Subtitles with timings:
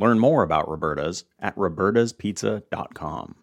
[0.00, 3.34] Learn more about Roberta's at robertaspizza.com.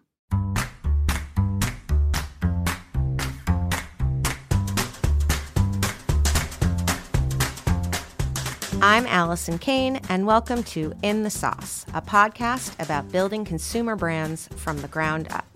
[8.80, 14.48] I'm Alison Cayne, and welcome to In the Sauce, a podcast about building consumer brands
[14.56, 15.46] from the ground up.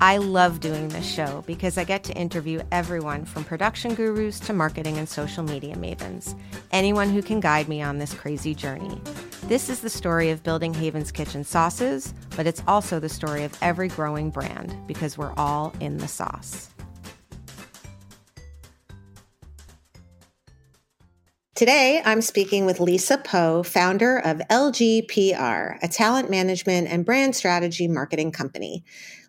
[0.00, 4.52] I love doing this show because I get to interview everyone from production gurus to
[4.52, 6.38] marketing and social media mavens,
[6.70, 9.00] anyone who can guide me on this crazy journey.
[9.46, 13.54] This is the story of building Haven's Kitchen sauces, but it's also the story of
[13.60, 16.70] every growing brand because we're all in the sauce.
[21.54, 27.86] Today, I'm speaking with Lisa Poe, founder of LGPR, a talent management and brand strategy
[27.86, 28.82] marketing company.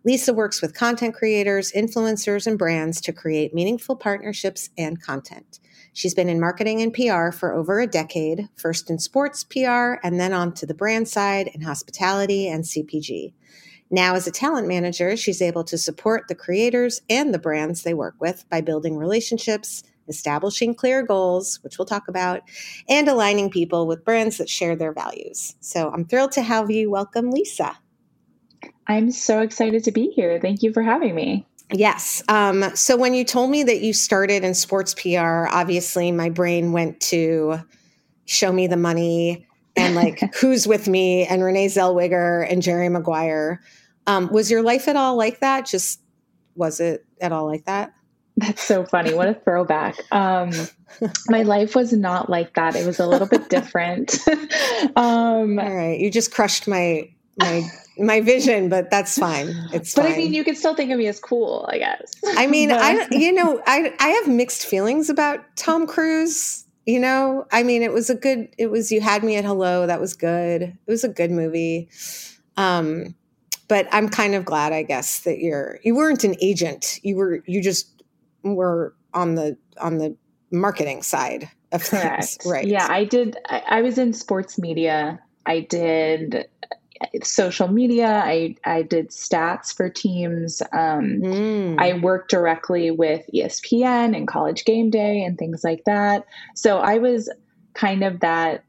[0.06, 5.60] Lisa works with content creators, influencers, and brands to create meaningful partnerships and content.
[5.96, 10.20] She's been in marketing and PR for over a decade, first in sports PR and
[10.20, 13.32] then on to the brand side in hospitality and CPG.
[13.90, 17.94] Now, as a talent manager, she's able to support the creators and the brands they
[17.94, 22.42] work with by building relationships establishing clear goals, which we'll talk about,
[22.90, 25.56] and aligning people with brands that share their values.
[25.62, 27.78] So I'm thrilled to have you welcome Lisa.
[28.86, 30.42] I'm so excited to be here.
[30.42, 31.48] Thank you for having me.
[31.72, 32.24] Yes.
[32.28, 36.72] Um, so when you told me that you started in sports PR, obviously my brain
[36.72, 37.60] went to
[38.26, 43.62] show me the money and like who's with me and Renee Zellweger and Jerry Maguire.
[44.08, 45.66] Um, was your life at all like that?
[45.66, 46.02] Just
[46.56, 47.94] was it at all like that?
[48.38, 49.14] That's so funny.
[49.14, 49.96] What a throwback.
[50.12, 50.52] Um,
[51.30, 52.76] my life was not like that.
[52.76, 54.18] It was a little bit different.
[54.96, 55.98] um, All right.
[55.98, 57.64] You just crushed my my
[57.98, 59.54] my vision, but that's fine.
[59.74, 60.14] It's but fine.
[60.14, 62.14] I mean, you can still think of me as cool, I guess.
[62.38, 66.66] I mean, I you know, I I have mixed feelings about Tom Cruise.
[66.86, 68.50] You know, I mean, it was a good.
[68.58, 69.88] It was you had me at hello.
[69.88, 70.62] That was good.
[70.62, 71.90] It was a good movie.
[72.58, 73.16] Um,
[73.68, 77.00] but I'm kind of glad, I guess, that you're you weren't an agent.
[77.04, 78.04] You were you just
[78.44, 80.16] were on the on the
[80.52, 82.24] marketing side of Correct.
[82.24, 82.68] things, right?
[82.68, 83.38] Yeah, I did.
[83.48, 85.20] I, I was in sports media.
[85.46, 86.48] I did
[87.24, 88.22] social media.
[88.24, 90.62] I I did stats for teams.
[90.74, 91.80] Um, mm.
[91.80, 96.26] I worked directly with ESPN and College Game Day and things like that.
[96.56, 97.32] So I was
[97.74, 98.64] kind of that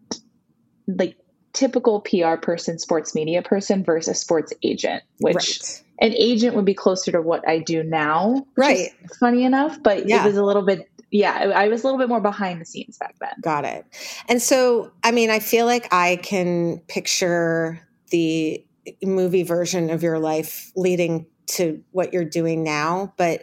[0.87, 1.17] like
[1.53, 5.35] typical PR person, sports media person versus sports agent, which.
[5.35, 8.47] Right an agent would be closer to what I do now.
[8.55, 8.91] Right.
[9.19, 10.23] Funny enough, but yeah.
[10.23, 12.99] it was a little bit yeah, I was a little bit more behind the scenes
[12.99, 13.33] back then.
[13.41, 13.87] Got it.
[14.29, 17.81] And so, I mean, I feel like I can picture
[18.11, 18.65] the
[19.03, 23.43] movie version of your life leading to what you're doing now, but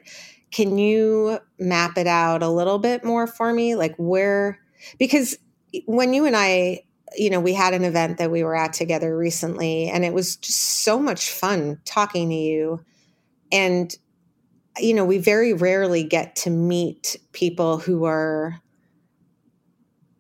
[0.52, 3.76] can you map it out a little bit more for me?
[3.76, 4.60] Like where
[5.00, 5.38] because
[5.86, 6.84] when you and I
[7.16, 10.36] you know, we had an event that we were at together recently, and it was
[10.38, 12.84] just so much fun talking to you.
[13.52, 13.96] And,
[14.78, 18.60] you know, we very rarely get to meet people who are,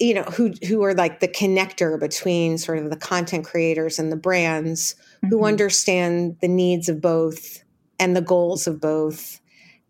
[0.03, 4.11] you know, who who are like the connector between sort of the content creators and
[4.11, 5.27] the brands mm-hmm.
[5.29, 7.63] who understand the needs of both
[7.99, 9.39] and the goals of both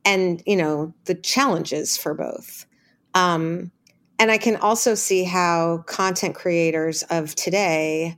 [0.06, 2.68] and, you know, the challenges for both.
[3.16, 3.72] Um,
[4.20, 8.16] and I can also see how content creators of today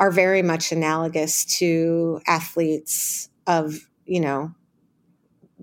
[0.00, 4.52] are very much analogous to athletes of, you know,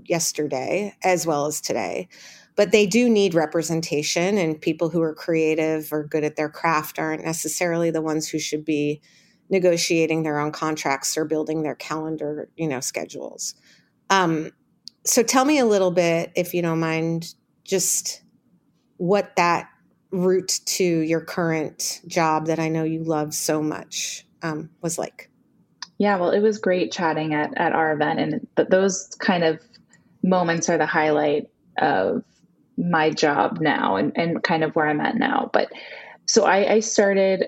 [0.06, 2.08] yesterday as well as today.
[2.56, 7.00] But they do need representation, and people who are creative or good at their craft
[7.00, 9.02] aren't necessarily the ones who should be
[9.50, 13.56] negotiating their own contracts or building their calendar, you know, schedules.
[14.10, 14.52] Um,
[15.06, 18.24] so tell me a little bit, if you don't mind, just
[18.98, 19.70] what that
[20.12, 25.30] route to your current job that I know you love so much um, was like.
[25.98, 28.20] Yeah, well, it was great chatting at, at our event.
[28.20, 29.60] And but those kind of
[30.24, 32.24] moments are the highlight of
[32.78, 35.50] my job now and, and kind of where I'm at now.
[35.54, 35.72] But
[36.26, 37.46] so I, I started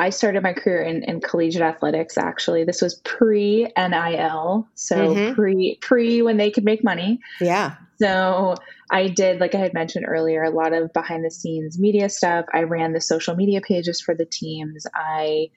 [0.00, 2.64] I started my career in, in collegiate athletics actually.
[2.64, 4.68] This was pre NIL.
[4.74, 5.34] So mm-hmm.
[5.34, 7.18] pre pre when they could make money.
[7.40, 7.74] Yeah.
[8.00, 8.54] So
[8.92, 12.46] I did, like I had mentioned earlier, a lot of behind the scenes media stuff.
[12.54, 14.86] I ran the social media pages for the teams.
[14.94, 15.48] I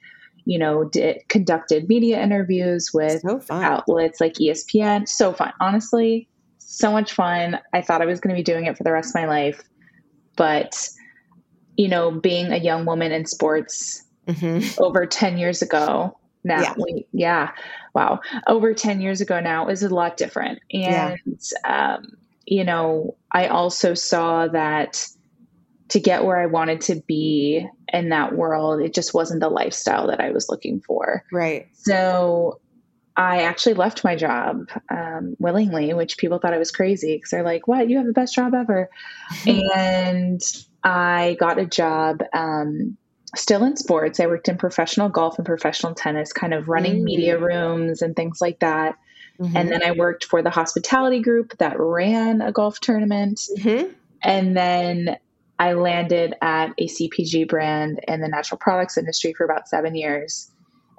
[0.44, 5.08] you know, did conducted media interviews with so outlets like ESPN.
[5.08, 5.52] So fun.
[5.60, 6.28] Honestly,
[6.72, 7.58] so much fun.
[7.74, 9.62] I thought I was going to be doing it for the rest of my life.
[10.36, 10.88] But,
[11.76, 14.82] you know, being a young woman in sports mm-hmm.
[14.82, 16.74] over 10 years ago now, yeah.
[16.78, 17.50] We, yeah.
[17.94, 18.20] Wow.
[18.46, 20.60] Over 10 years ago now is a lot different.
[20.72, 21.18] And,
[21.64, 21.94] yeah.
[21.94, 22.16] um,
[22.46, 25.06] you know, I also saw that
[25.90, 30.06] to get where I wanted to be in that world, it just wasn't the lifestyle
[30.06, 31.22] that I was looking for.
[31.30, 31.68] Right.
[31.74, 32.61] So
[33.16, 37.42] I actually left my job um, willingly, which people thought I was crazy because they're
[37.42, 37.88] like, "What?
[37.88, 38.88] You have the best job ever!"
[39.46, 40.40] and
[40.82, 42.96] I got a job um,
[43.36, 44.20] still in sports.
[44.20, 47.04] I worked in professional golf and professional tennis, kind of running mm-hmm.
[47.04, 48.96] media rooms and things like that.
[49.40, 49.56] Mm-hmm.
[49.56, 53.40] And then I worked for the hospitality group that ran a golf tournament.
[53.58, 53.92] Mm-hmm.
[54.22, 55.16] And then
[55.58, 60.50] I landed at a CPG brand in the natural products industry for about seven years.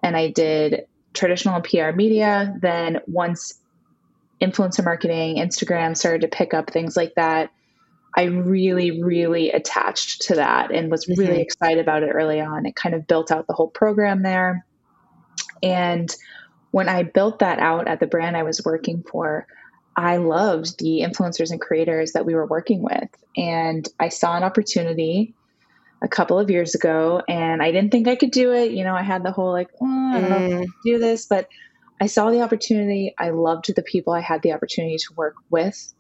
[0.02, 2.56] And I did traditional PR media.
[2.62, 3.60] Then, once
[4.42, 7.52] influencer marketing, Instagram started to pick up things like that,
[8.16, 11.42] I really, really attached to that and was really mm-hmm.
[11.42, 12.66] excited about it early on.
[12.66, 14.66] It kind of built out the whole program there.
[15.64, 16.14] And
[16.72, 19.48] when I built that out at the brand I was working for,
[19.96, 23.10] I loved the influencers and creators that we were working with.
[23.38, 25.34] And I saw an opportunity
[26.04, 28.72] a couple of years ago and I didn't think I could do it.
[28.72, 30.68] You know, I had the whole like, oh, I don't know if I mm.
[30.84, 31.48] do this, but
[32.02, 33.16] I saw the opportunity.
[33.18, 35.94] I loved the people I had the opportunity to work with.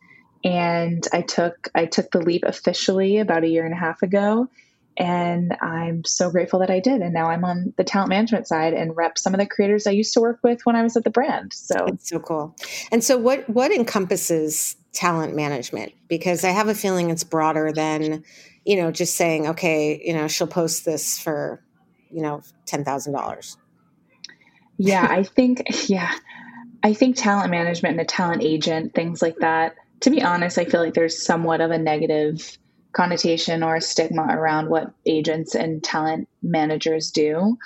[0.43, 4.49] And I took I took the leap officially about a year and a half ago
[4.97, 7.01] and I'm so grateful that I did.
[7.01, 9.91] And now I'm on the talent management side and rep some of the creators I
[9.91, 11.53] used to work with when I was at the brand.
[11.53, 12.55] So it's so cool.
[12.91, 15.93] And so what what encompasses talent management?
[16.07, 18.23] Because I have a feeling it's broader than,
[18.65, 21.63] you know, just saying, okay, you know, she'll post this for,
[22.11, 23.57] you know, ten thousand dollars.
[24.77, 26.11] Yeah, I think yeah.
[26.83, 29.75] I think talent management and a talent agent, things like that.
[30.01, 32.57] To be honest, I feel like there's somewhat of a negative
[32.93, 37.57] connotation or stigma around what agents and talent managers do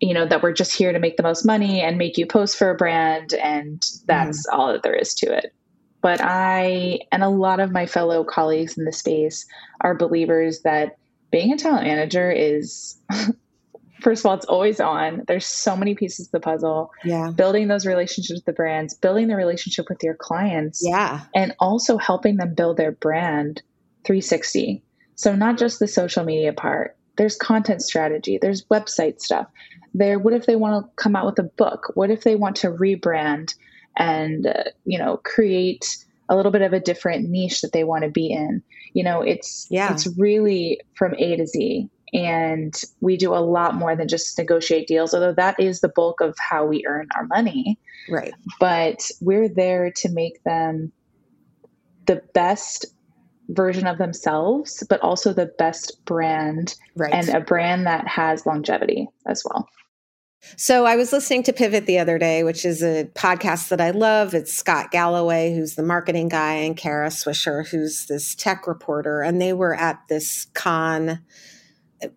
[0.00, 2.56] you know that we're just here to make the most money and make you post
[2.56, 4.52] for a brand and that's mm.
[4.52, 5.52] all that there is to it.
[6.00, 9.46] But i and a lot of my fellow colleagues in the space
[9.80, 10.96] are believers that
[11.30, 13.00] being a talent manager is
[14.00, 15.24] first of all it's always on.
[15.26, 16.92] There's so many pieces of the puzzle.
[17.04, 17.32] Yeah.
[17.32, 21.22] Building those relationships with the brands building the relationship with your clients yeah.
[21.34, 23.62] and also helping them build their brand
[24.04, 24.82] 360.
[25.14, 26.96] So not just the social media part.
[27.16, 28.38] There's content strategy.
[28.40, 29.48] There's website stuff.
[29.94, 30.18] There.
[30.18, 31.90] What if they want to come out with a book?
[31.94, 33.54] What if they want to rebrand
[33.96, 38.04] and uh, you know create a little bit of a different niche that they want
[38.04, 38.62] to be in?
[38.92, 39.92] You know, it's yeah.
[39.92, 44.86] it's really from A to Z and we do a lot more than just negotiate
[44.86, 47.78] deals although that is the bulk of how we earn our money
[48.08, 50.92] right but we're there to make them
[52.06, 52.86] the best
[53.48, 57.12] version of themselves, but also the best brand right.
[57.12, 59.68] and a brand that has longevity as well.
[60.56, 63.90] So I was listening to Pivot the other day, which is a podcast that I
[63.90, 64.34] love.
[64.34, 69.20] It's Scott Galloway, who's the marketing guy, and Kara Swisher, who's this tech reporter.
[69.20, 71.20] And they were at this con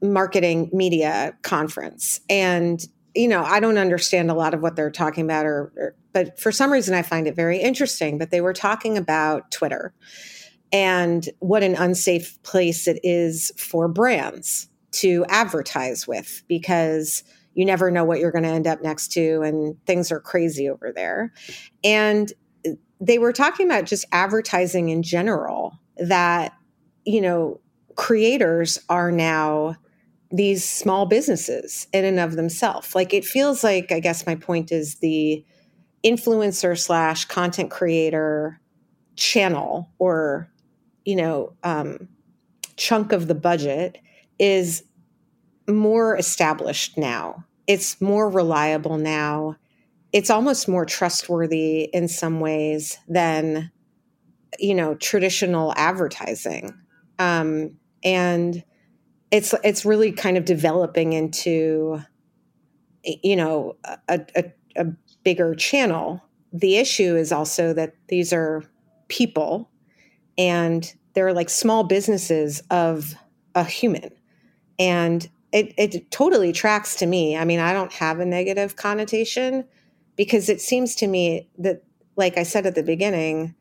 [0.01, 2.21] marketing media conference.
[2.29, 2.85] And,
[3.15, 6.39] you know, I don't understand a lot of what they're talking about, or, or but
[6.39, 8.19] for some reason I find it very interesting.
[8.19, 9.93] But they were talking about Twitter
[10.71, 17.23] and what an unsafe place it is for brands to advertise with because
[17.53, 20.69] you never know what you're going to end up next to and things are crazy
[20.69, 21.33] over there.
[21.83, 22.31] And
[22.99, 26.53] they were talking about just advertising in general that
[27.05, 27.59] you know
[27.95, 29.75] creators are now
[30.31, 32.95] these small businesses in and of themselves.
[32.95, 35.43] Like it feels like i guess my point is the
[36.05, 38.59] influencer slash content creator
[39.15, 40.50] channel or
[41.05, 42.07] you know um,
[42.75, 43.97] chunk of the budget
[44.39, 44.83] is
[45.69, 47.45] more established now.
[47.67, 49.55] It's more reliable now.
[50.11, 53.71] It's almost more trustworthy in some ways than
[54.59, 56.73] you know traditional advertising.
[57.19, 58.63] Um, and
[59.31, 62.01] it's it's really kind of developing into
[63.03, 63.77] you know
[64.09, 64.43] a, a,
[64.75, 64.85] a
[65.23, 66.21] bigger channel.
[66.51, 68.63] The issue is also that these are
[69.07, 69.70] people
[70.37, 73.13] and they're like small businesses of
[73.55, 74.11] a human.
[74.79, 77.37] And it, it totally tracks to me.
[77.37, 79.65] I mean i don't have a negative connotation
[80.15, 81.83] because it seems to me that
[82.15, 83.55] like i said at the beginning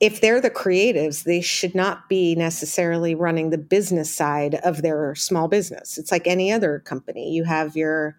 [0.00, 5.14] if they're the creatives they should not be necessarily running the business side of their
[5.14, 5.96] small business.
[5.96, 7.32] It's like any other company.
[7.32, 8.16] You have your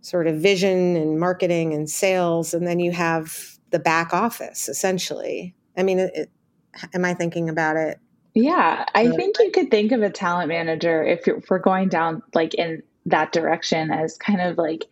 [0.00, 5.54] sort of vision and marketing and sales and then you have the back office essentially.
[5.76, 6.30] I mean it,
[6.94, 7.98] am i thinking about it
[8.34, 12.22] yeah i think you could think of a talent manager if, if we're going down
[12.34, 14.84] like in that direction as kind of like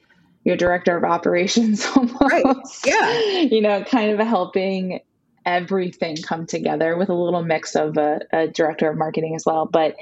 [0.44, 2.20] your director of operations almost.
[2.20, 2.44] Right.
[2.84, 3.40] Yeah.
[3.40, 5.00] you know, kind of helping
[5.46, 9.66] everything come together with a little mix of a, a, director of marketing as well,
[9.66, 9.94] but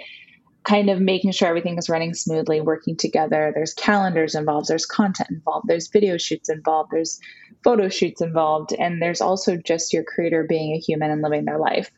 [0.65, 3.53] kind of making sure everything is running smoothly, working together.
[3.55, 7.19] There's calendars involved, there's content involved, there's video shoots involved, there's
[7.65, 11.59] photo shoots involved, and there's also just your creator being a human and living their
[11.59, 11.91] life.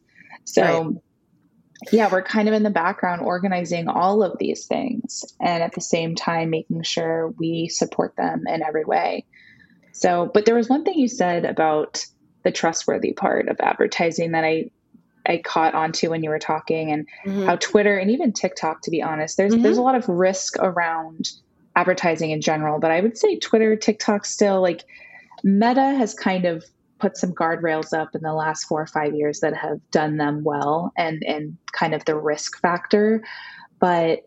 [0.45, 0.95] So right
[1.93, 5.81] yeah, we're kind of in the background organizing all of these things and at the
[5.81, 9.27] same time making sure we support them in every way.
[9.93, 12.05] So, but there was one thing you said about
[12.43, 14.71] the trustworthy part of advertising that I
[15.27, 17.47] I caught onto when you were talking and mm-hmm.
[17.47, 19.63] how Twitter and even TikTok to be honest, there's mm-hmm.
[19.63, 21.31] there's a lot of risk around
[21.77, 24.85] advertising in general, but I would say Twitter, TikTok still like
[25.43, 26.65] Meta has kind of
[26.99, 30.43] put some guardrails up in the last four or five years that have done them
[30.43, 33.23] well and and kind of the risk factor
[33.79, 34.21] but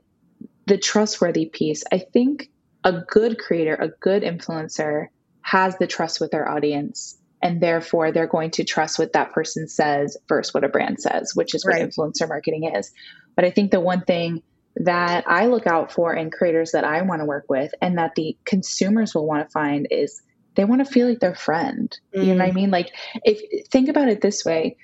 [0.65, 2.49] the trustworthy piece i think
[2.83, 5.07] a good creator a good influencer
[5.41, 9.67] has the trust with their audience and therefore they're going to trust what that person
[9.67, 11.89] says versus what a brand says which is what right.
[11.89, 12.91] influencer marketing is
[13.35, 14.41] but i think the one thing
[14.75, 18.15] that i look out for in creators that i want to work with and that
[18.15, 20.21] the consumers will want to find is
[20.57, 21.97] they want to feel like their friend.
[22.13, 22.25] Mm.
[22.25, 22.55] You know what I mm.
[22.55, 22.71] mean?
[22.71, 24.75] Like if think about it this way,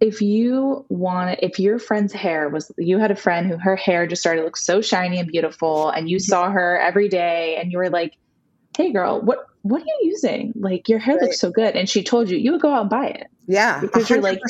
[0.00, 4.06] if you want if your friend's hair was you had a friend who her hair
[4.06, 6.24] just started to look so shiny and beautiful and you mm-hmm.
[6.24, 8.12] saw her every day and you were like,
[8.76, 10.52] "Hey girl, what what are you using?
[10.54, 11.24] Like your hair right.
[11.24, 13.26] looks so good." And she told you, you would go out and buy it.
[13.46, 13.80] Yeah.
[13.80, 14.40] Because you are like,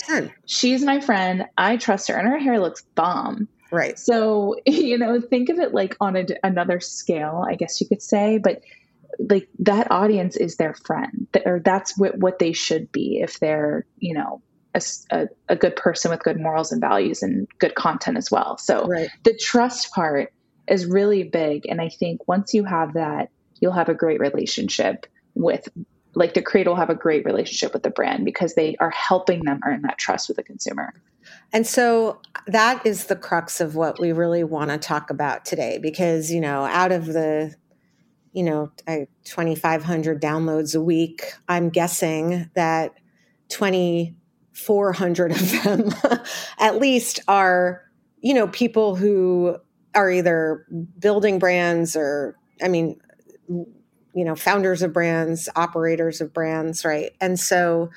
[0.47, 1.47] "She's my friend.
[1.59, 3.99] I trust her and her hair looks bomb." Right.
[3.99, 8.03] So, you know, think of it like on a, another scale, I guess you could
[8.03, 8.63] say, but
[9.19, 13.87] like that audience is their friend or that's what, what they should be if they're
[13.99, 14.43] you know
[14.75, 18.59] a, a, a, good person with good morals and values and good content as well
[18.59, 19.09] so right.
[19.25, 20.33] the trust part
[20.69, 25.07] is really big and i think once you have that you'll have a great relationship
[25.35, 25.69] with
[26.15, 29.45] like the creator will have a great relationship with the brand because they are helping
[29.45, 30.95] them earn that trust with the consumer.
[31.53, 35.79] And so that is the crux of what we really want to talk about today
[35.79, 37.55] because you know out of the
[38.37, 38.71] you know,
[39.25, 42.93] 2,500 downloads a week, I'm guessing that
[43.49, 45.89] 2,400 of them
[46.59, 47.81] at least are,
[48.21, 49.57] you know, people who
[49.95, 50.67] are either
[50.99, 53.01] building brands or, I mean,
[53.49, 57.13] you know, founders of brands, operators of brands, right?
[57.21, 57.91] And so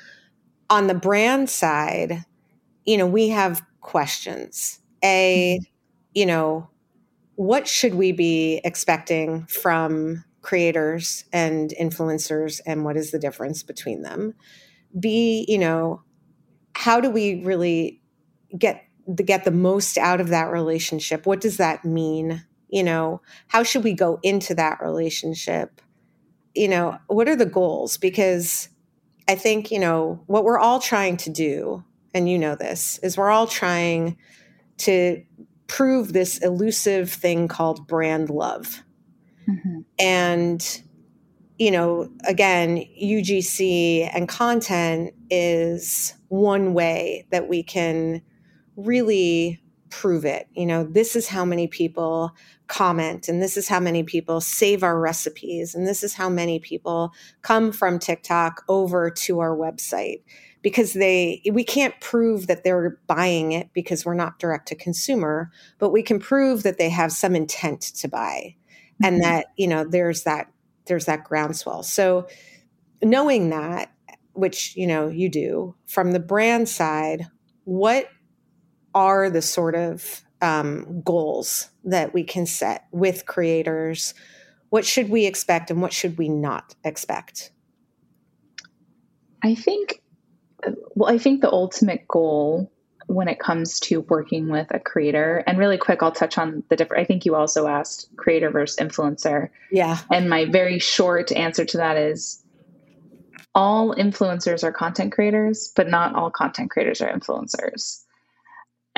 [0.70, 2.26] on the brand side,
[2.86, 4.80] you know, we have questions.
[5.04, 5.64] A, mm-hmm.
[6.14, 6.70] you know,
[7.36, 14.02] what should we be expecting from creators and influencers and what is the difference between
[14.02, 14.34] them
[15.00, 16.02] b you know
[16.76, 18.02] how do we really
[18.58, 23.22] get the, get the most out of that relationship what does that mean you know
[23.48, 25.82] how should we go into that relationship?
[26.56, 27.98] You know what are the goals?
[27.98, 28.70] Because
[29.28, 31.84] i think you know what we're all trying to do
[32.16, 34.18] and you know this is we're all trying
[34.80, 35.24] to
[35.70, 38.84] prove this elusive thing called brand love.
[39.48, 39.80] Mm-hmm.
[40.00, 40.82] And,
[41.58, 48.22] you know, again, UGC and content is one way that we can
[48.76, 50.48] really prove it.
[50.54, 52.32] You know, this is how many people
[52.68, 56.60] comment, and this is how many people save our recipes, and this is how many
[56.60, 60.24] people come from TikTok over to our website
[60.62, 65.50] because they we can't prove that they're buying it because we're not direct to consumer
[65.78, 68.54] but we can prove that they have some intent to buy
[69.02, 69.22] and mm-hmm.
[69.22, 70.52] that you know there's that
[70.86, 72.28] there's that groundswell so
[73.02, 73.92] knowing that,
[74.34, 77.28] which you know you do from the brand side,
[77.64, 78.08] what
[78.94, 84.14] are the sort of um, goals that we can set with creators?
[84.70, 87.52] What should we expect and what should we not expect?
[89.44, 90.02] I think,
[90.96, 92.72] well, I think the ultimate goal
[93.10, 96.76] when it comes to working with a creator, and really quick, I'll touch on the
[96.76, 97.02] different.
[97.02, 99.50] I think you also asked creator versus influencer.
[99.72, 99.98] Yeah.
[100.12, 102.44] And my very short answer to that is
[103.56, 108.04] all influencers are content creators, but not all content creators are influencers.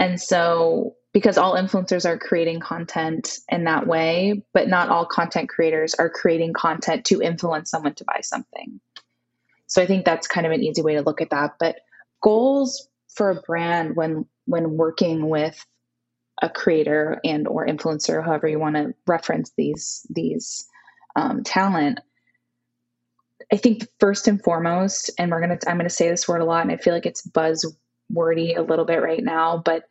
[0.01, 5.47] And so, because all influencers are creating content in that way, but not all content
[5.47, 8.81] creators are creating content to influence someone to buy something.
[9.67, 11.57] So I think that's kind of an easy way to look at that.
[11.59, 11.75] But
[12.21, 15.63] goals for a brand when when working with
[16.41, 20.67] a creator and or influencer, however you want to reference these these
[21.15, 21.99] um, talent,
[23.53, 26.63] I think first and foremost, and we're gonna I'm gonna say this word a lot,
[26.63, 29.83] and I feel like it's buzzwordy a little bit right now, but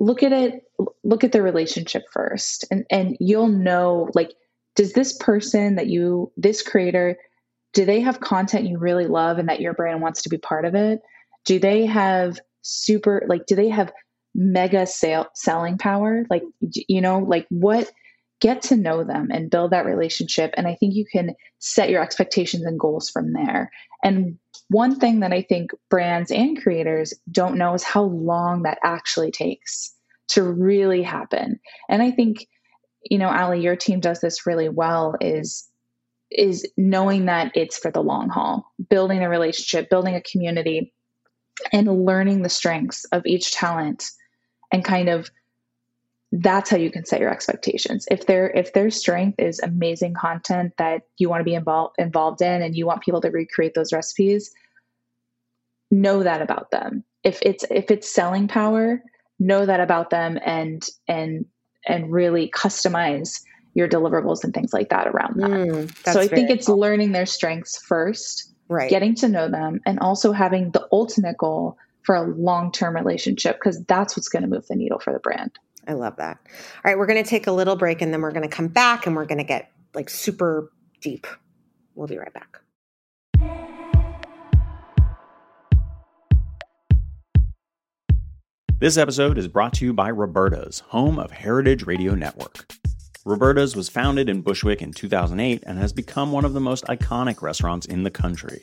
[0.00, 0.64] look at it
[1.04, 4.32] look at the relationship first and and you'll know like
[4.74, 7.16] does this person that you this creator
[7.72, 10.64] do they have content you really love and that your brand wants to be part
[10.64, 11.00] of it?
[11.44, 13.92] Do they have super like do they have
[14.34, 16.24] mega sale selling power?
[16.28, 17.90] Like you know, like what
[18.40, 22.02] get to know them and build that relationship and I think you can set your
[22.02, 23.70] expectations and goals from there.
[24.02, 28.78] And one thing that I think brands and creators don't know is how long that
[28.82, 29.94] actually takes
[30.28, 31.60] to really happen.
[31.88, 32.46] And I think
[33.08, 35.66] you know, Ali, your team does this really well is
[36.30, 40.92] is knowing that it's for the long haul, building a relationship, building a community,
[41.72, 44.04] and learning the strengths of each talent
[44.72, 45.28] and kind of
[46.32, 48.06] that's how you can set your expectations.
[48.10, 52.40] If their if their strength is amazing content that you want to be involved involved
[52.40, 54.52] in and you want people to recreate those recipes,
[55.90, 57.04] know that about them.
[57.24, 59.02] If it's if it's selling power,
[59.40, 61.46] know that about them and and
[61.86, 63.40] and really customize
[63.74, 65.50] your deliverables and things like that around that.
[65.50, 68.90] Mm, so I think it's learning their strengths first, right.
[68.90, 73.56] getting to know them, and also having the ultimate goal for a long term relationship
[73.56, 75.52] because that's what's going to move the needle for the brand.
[75.90, 76.38] I love that.
[76.46, 78.68] All right, we're going to take a little break and then we're going to come
[78.68, 81.26] back and we're going to get like super deep.
[81.96, 82.58] We'll be right back.
[88.78, 92.72] This episode is brought to you by Roberta's, home of Heritage Radio Network.
[93.24, 97.42] Roberta's was founded in Bushwick in 2008 and has become one of the most iconic
[97.42, 98.62] restaurants in the country.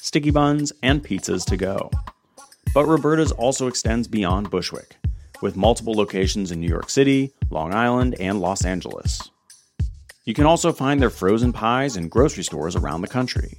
[0.00, 1.90] sticky buns, and pizzas to go.
[2.74, 4.96] But Roberta's also extends beyond Bushwick,
[5.42, 9.30] with multiple locations in New York City, Long Island, and Los Angeles.
[10.24, 13.58] You can also find their frozen pies in grocery stores around the country.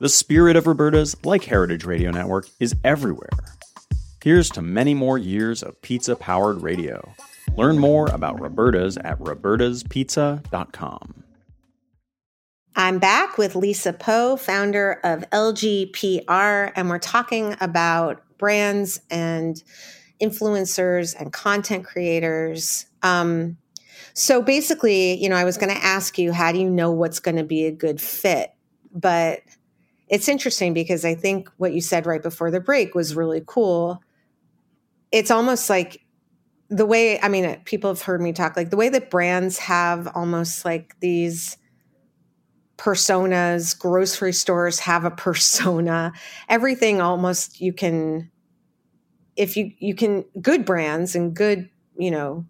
[0.00, 3.28] The spirit of Roberta's, like Heritage Radio Network, is everywhere
[4.22, 7.14] Here's to many more years of pizza powered radio.
[7.56, 11.24] Learn more about Roberta's at robertaspizza.com.
[12.76, 19.62] I'm back with Lisa Poe, founder of LGPR, and we're talking about brands and
[20.22, 22.86] influencers and content creators.
[23.02, 23.56] Um,
[24.14, 27.20] so basically, you know, I was going to ask you, how do you know what's
[27.20, 28.52] going to be a good fit?
[28.94, 29.40] But
[30.08, 34.02] it's interesting because I think what you said right before the break was really cool
[35.12, 36.04] it's almost like
[36.68, 40.08] the way i mean people have heard me talk like the way that brands have
[40.14, 41.56] almost like these
[42.80, 46.12] personas grocery stores have a persona.
[46.48, 48.30] Everything almost you can
[49.36, 52.44] if you you can good brands and good you know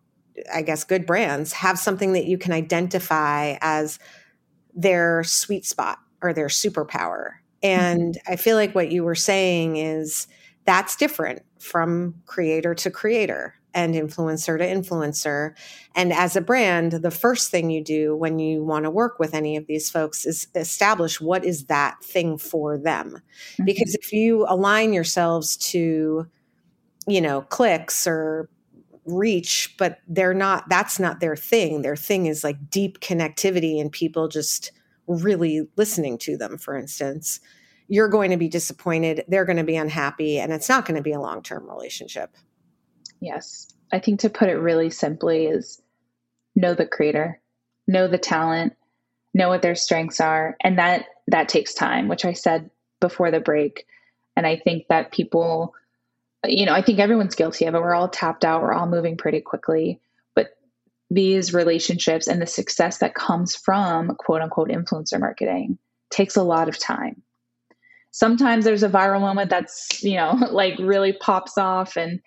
[0.54, 3.98] i guess good brands have something that you can identify as
[4.72, 7.30] their sweet spot or their superpower.
[7.62, 8.32] And mm-hmm.
[8.32, 10.28] i feel like what you were saying is
[10.64, 15.54] that's different from creator to creator and influencer to influencer.
[15.94, 19.34] And as a brand, the first thing you do when you want to work with
[19.34, 23.22] any of these folks is establish what is that thing for them.
[23.54, 23.64] Mm-hmm.
[23.64, 26.26] Because if you align yourselves to,
[27.06, 28.48] you know, clicks or
[29.06, 31.82] reach, but they're not, that's not their thing.
[31.82, 34.72] Their thing is like deep connectivity and people just
[35.06, 37.40] really listening to them, for instance
[37.90, 41.02] you're going to be disappointed, they're going to be unhappy, and it's not going to
[41.02, 42.36] be a long term relationship.
[43.20, 43.72] Yes.
[43.92, 45.80] I think to put it really simply is
[46.54, 47.40] know the creator,
[47.86, 48.74] know the talent,
[49.34, 53.40] know what their strengths are, and that that takes time, which I said before the
[53.40, 53.86] break.
[54.36, 55.74] And I think that people,
[56.44, 57.80] you know, I think everyone's guilty of it.
[57.80, 60.00] We're all tapped out, we're all moving pretty quickly.
[60.34, 60.56] But
[61.10, 65.78] these relationships and the success that comes from quote unquote influencer marketing
[66.10, 67.22] takes a lot of time.
[68.12, 72.20] Sometimes there's a viral moment that's, you know, like really pops off and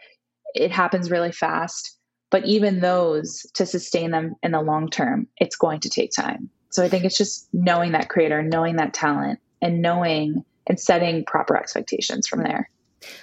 [0.53, 1.97] it happens really fast.
[2.29, 6.49] But even those, to sustain them in the long term, it's going to take time.
[6.71, 11.25] So I think it's just knowing that creator, knowing that talent, and knowing and setting
[11.25, 12.69] proper expectations from there.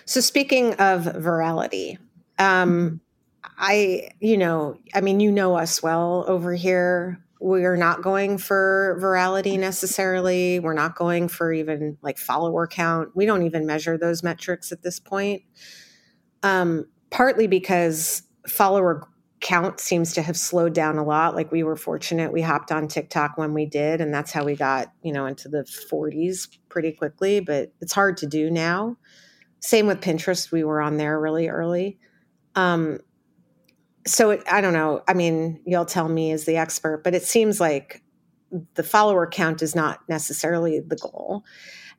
[0.04, 1.98] So speaking of virality,
[2.38, 3.00] um,
[3.58, 7.22] I, you know, I mean, you know us well over here.
[7.40, 10.60] We're not going for virality necessarily.
[10.60, 13.10] We're not going for even like follower count.
[13.16, 15.42] We don't even measure those metrics at this point.
[16.42, 19.06] Um, partly because follower
[19.40, 21.34] count seems to have slowed down a lot.
[21.34, 24.54] Like we were fortunate, we hopped on TikTok when we did, and that's how we
[24.54, 28.96] got, you know, into the 40s pretty quickly, but it's hard to do now.
[29.60, 31.98] Same with Pinterest, we were on there really early.
[32.54, 33.00] Um,
[34.06, 35.02] so it, I don't know.
[35.08, 38.02] I mean, you'll tell me as the expert, but it seems like
[38.74, 41.44] the follower count is not necessarily the goal.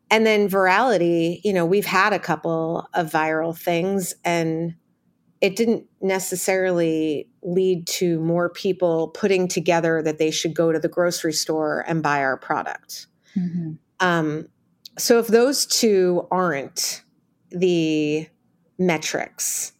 [0.09, 4.75] And then virality, you know, we've had a couple of viral things and
[5.41, 10.87] it didn't necessarily lead to more people putting together that they should go to the
[10.87, 13.07] grocery store and buy our product.
[13.35, 13.71] Mm-hmm.
[13.99, 14.47] Um,
[14.97, 17.03] so if those two aren't
[17.49, 18.27] the
[18.77, 19.73] metrics,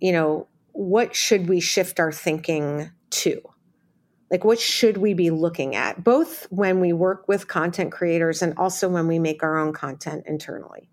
[0.00, 3.40] you know, what should we shift our thinking to?
[4.30, 8.54] Like, what should we be looking at, both when we work with content creators and
[8.56, 10.88] also when we make our own content internally?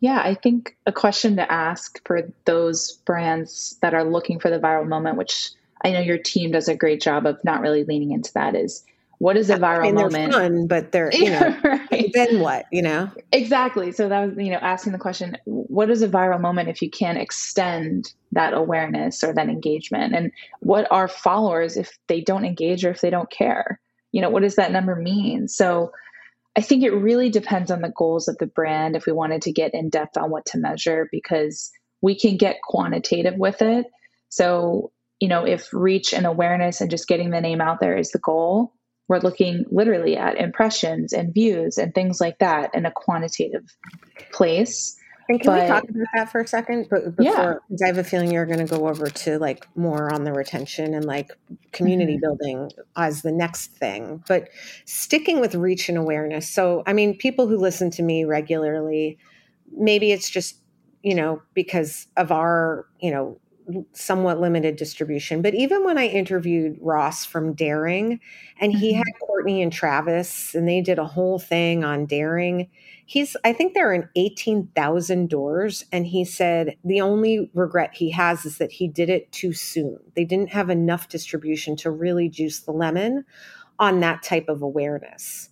[0.00, 4.58] Yeah, I think a question to ask for those brands that are looking for the
[4.58, 5.50] viral moment, which
[5.84, 8.82] I know your team does a great job of not really leaning into that, is
[9.18, 10.32] what is a viral I mean, moment?
[10.32, 12.10] Fun, but they're you know, right.
[12.14, 12.64] then what?
[12.72, 13.92] You know, exactly.
[13.92, 16.88] So that was you know asking the question: What is a viral moment if you
[16.88, 20.14] can't extend that awareness or that engagement?
[20.14, 23.78] And what are followers if they don't engage or if they don't care?
[24.12, 25.46] You know, what does that number mean?
[25.46, 25.92] So
[26.56, 29.52] I think it really depends on the goals of the brand if we wanted to
[29.52, 31.70] get in depth on what to measure because
[32.02, 33.86] we can get quantitative with it.
[34.30, 38.10] So, you know, if reach and awareness and just getting the name out there is
[38.10, 38.72] the goal,
[39.08, 43.64] we're looking literally at impressions and views and things like that in a quantitative
[44.32, 44.96] place.
[45.30, 46.88] And can but, we talk about that for a second?
[46.90, 47.84] But before, yeah.
[47.84, 50.92] I have a feeling you're going to go over to like more on the retention
[50.92, 51.30] and like
[51.70, 52.20] community mm-hmm.
[52.20, 54.24] building as the next thing.
[54.26, 54.48] But
[54.86, 56.50] sticking with reach and awareness.
[56.50, 59.18] So, I mean, people who listen to me regularly,
[59.72, 60.56] maybe it's just,
[61.04, 63.38] you know, because of our, you know,
[63.92, 65.42] somewhat limited distribution.
[65.42, 68.20] But even when I interviewed Ross from Daring,
[68.60, 68.98] and he mm-hmm.
[68.98, 72.68] had Kourtney and Travis, and they did a whole thing on Daring
[73.10, 78.44] he's i think they're in 18000 doors and he said the only regret he has
[78.44, 82.60] is that he did it too soon they didn't have enough distribution to really juice
[82.60, 83.24] the lemon
[83.80, 85.48] on that type of awareness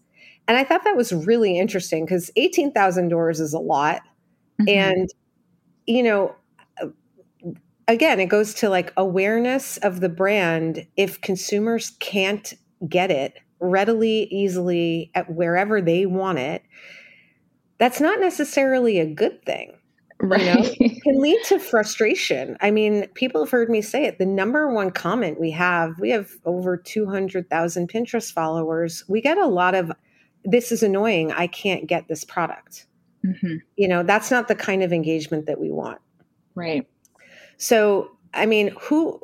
[0.46, 4.02] and i thought that was really interesting because 18000 doors is a lot
[4.60, 4.68] mm-hmm.
[4.68, 5.08] and
[5.86, 6.32] you know
[7.88, 12.54] again it goes to like awareness of the brand if consumers can't
[12.88, 16.62] get it readily easily at wherever they want it
[17.78, 19.72] that's not necessarily a good thing.
[20.20, 20.40] Right.
[20.40, 22.56] You know, it can lead to frustration.
[22.60, 24.18] I mean, people have heard me say it.
[24.18, 29.04] The number one comment we have, we have over 200,000 Pinterest followers.
[29.08, 29.92] We get a lot of,
[30.44, 31.32] this is annoying.
[31.32, 32.86] I can't get this product.
[33.24, 33.56] Mm-hmm.
[33.76, 36.00] You know, that's not the kind of engagement that we want.
[36.54, 36.88] Right.
[37.58, 39.20] So, I mean, who,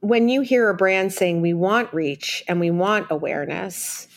[0.00, 4.08] when you hear a brand saying we want reach and we want awareness,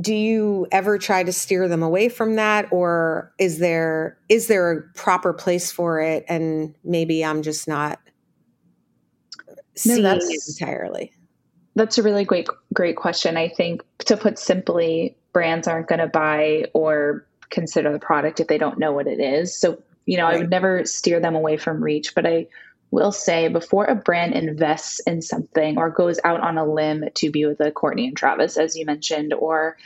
[0.00, 2.72] do you ever try to steer them away from that?
[2.72, 6.24] Or is there is there a proper place for it?
[6.28, 7.98] And maybe i'm just not
[9.74, 11.12] seeing no, it entirely.
[11.74, 13.36] That's a really great great question.
[13.36, 18.46] I think to put simply brands aren't going to buy or consider the product if
[18.46, 19.56] they don't know what it is.
[19.58, 20.36] So you know right.
[20.36, 22.46] i would never steer them away from reach but i
[22.90, 27.30] will say before a brand invests in something or goes out on a limb to
[27.30, 29.76] be with a Kourtney and Travis, as you mentioned, or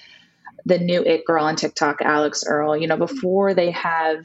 [0.64, 4.22] the new it girl on TikTok, Alix Earle, you know, before they have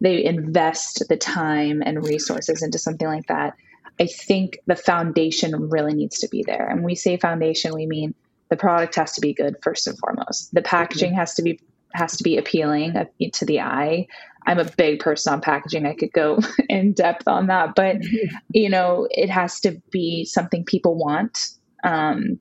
[0.00, 3.54] they invest the time and resources into something like that,
[3.98, 6.66] I think the foundation really needs to be there.
[6.68, 8.14] And we say foundation, we mean
[8.50, 10.52] the product has to be good first and foremost.
[10.52, 11.18] The packaging mm-hmm.
[11.18, 11.58] has to be
[11.94, 14.08] has to be appealing uh, to the eye.
[14.46, 15.86] I'm a big person on packaging.
[15.86, 18.36] I could go in depth on that, but mm-hmm.
[18.50, 21.50] you know, it has to be something people want.
[21.82, 22.38] Um,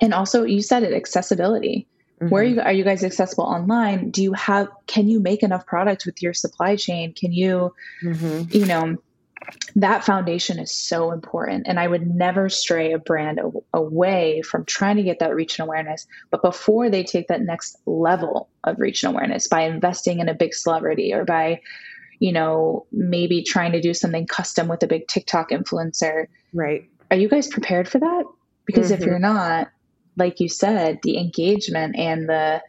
[0.00, 1.86] and also, you said it, accessibility.
[2.20, 2.30] Mm-hmm.
[2.30, 4.10] Where are you, are you guys accessible online?
[4.10, 4.68] Do you have?
[4.86, 7.12] Can you make enough product with your supply chain?
[7.12, 8.44] Can you, mm-hmm.
[8.56, 8.96] you know,
[9.76, 11.66] that foundation is so important.
[11.66, 13.40] And I would never stray a brand
[13.72, 16.06] away from trying to get that reach and awareness.
[16.30, 20.34] But before they take that next level of reach and awareness by investing in a
[20.34, 21.60] big celebrity or by,
[22.18, 26.26] you know, maybe trying to do something custom with a big TikTok influencer.
[26.52, 26.88] Right.
[27.10, 28.24] Are you guys prepared for that?
[28.64, 29.02] Because mm-hmm.
[29.02, 29.68] if you're not,
[30.16, 32.62] like you said, the engagement and the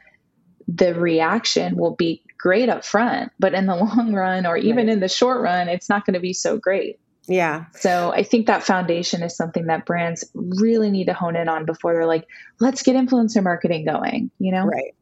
[0.67, 4.89] the reaction will be great up front, but in the long run or even right.
[4.89, 7.00] in the short run, it's not going to be so great.
[7.28, 7.65] Yeah.
[7.73, 11.65] So I think that foundation is something that brands really need to hone in on
[11.65, 12.26] before they're like,
[12.60, 14.65] let's get influencer marketing going, you know?
[14.65, 14.95] Right.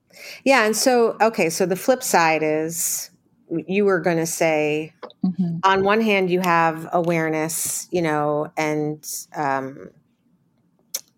[0.43, 0.65] Yeah.
[0.65, 1.49] And so, okay.
[1.49, 3.11] So the flip side is
[3.67, 4.93] you were going to say,
[5.23, 5.57] mm-hmm.
[5.63, 9.91] on one hand, you have awareness, you know, and, um,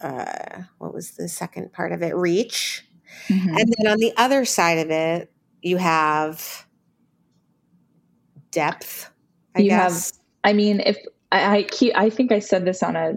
[0.01, 2.15] uh, what was the second part of it?
[2.15, 2.85] Reach.
[3.29, 3.49] Mm-hmm.
[3.49, 5.31] And then on the other side of it,
[5.67, 6.65] you have
[8.51, 9.09] depth.
[9.55, 10.11] I you guess.
[10.11, 10.19] have.
[10.43, 10.97] I mean, if
[11.31, 13.15] I, I keep, I think I said this on a.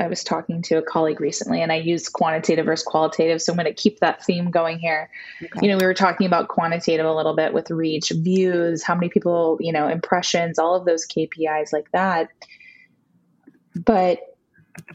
[0.00, 3.42] I was talking to a colleague recently, and I used quantitative versus qualitative.
[3.42, 5.10] So I'm going to keep that theme going here.
[5.42, 5.58] Okay.
[5.60, 9.08] You know, we were talking about quantitative a little bit with reach, views, how many
[9.08, 12.28] people, you know, impressions, all of those KPIs like that.
[13.74, 14.20] But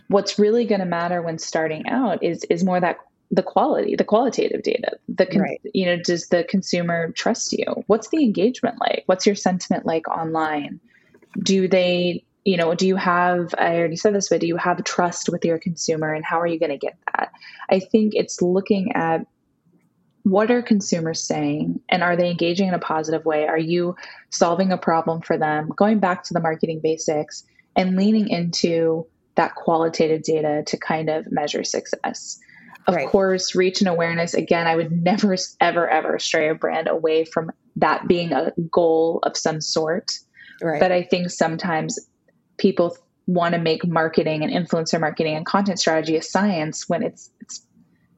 [0.07, 2.97] what's really going to matter when starting out is is more that
[3.33, 4.91] the quality, the qualitative data.
[5.09, 5.61] The con- right.
[5.73, 7.65] you know, does the consumer trust you?
[7.87, 9.03] What's the engagement like?
[9.07, 10.79] What's your sentiment like online?
[11.41, 13.55] Do they, you know, do you have?
[13.57, 16.47] I already said this, but do you have trust with your consumer, and how are
[16.47, 17.31] you going to get that?
[17.71, 19.25] I think it's looking at
[20.21, 23.93] what are consumers saying and are they engaging in a positive way are you
[24.29, 27.43] solving a problem for them going back to the marketing basics
[27.75, 32.39] and leaning into that qualitative data to kind of measure success
[32.87, 33.07] of right.
[33.07, 34.33] course, reach and awareness.
[34.33, 39.19] Again, I would never, ever, ever stray a brand away from that being a goal
[39.23, 40.11] of some sort.
[40.61, 40.79] Right.
[40.79, 41.99] But I think sometimes
[42.57, 47.29] people want to make marketing and influencer marketing and content strategy a science when it's,
[47.39, 47.65] it's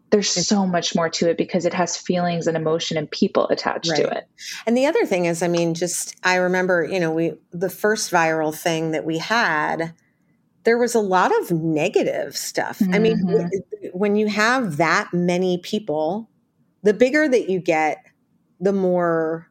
[0.10, 3.47] there's it's, so much more to it because it has feelings and emotion and people
[3.49, 4.01] attached right.
[4.01, 4.28] to it.
[4.65, 8.12] And the other thing is, I mean, just I remember, you know, we the first
[8.12, 9.93] viral thing that we had
[10.65, 12.80] there was a lot of negative stuff.
[12.80, 12.93] Mm-hmm.
[12.93, 13.85] I mean, mm-hmm.
[13.95, 16.29] When you have that many people,
[16.84, 18.05] the bigger that you get,
[18.60, 19.49] the more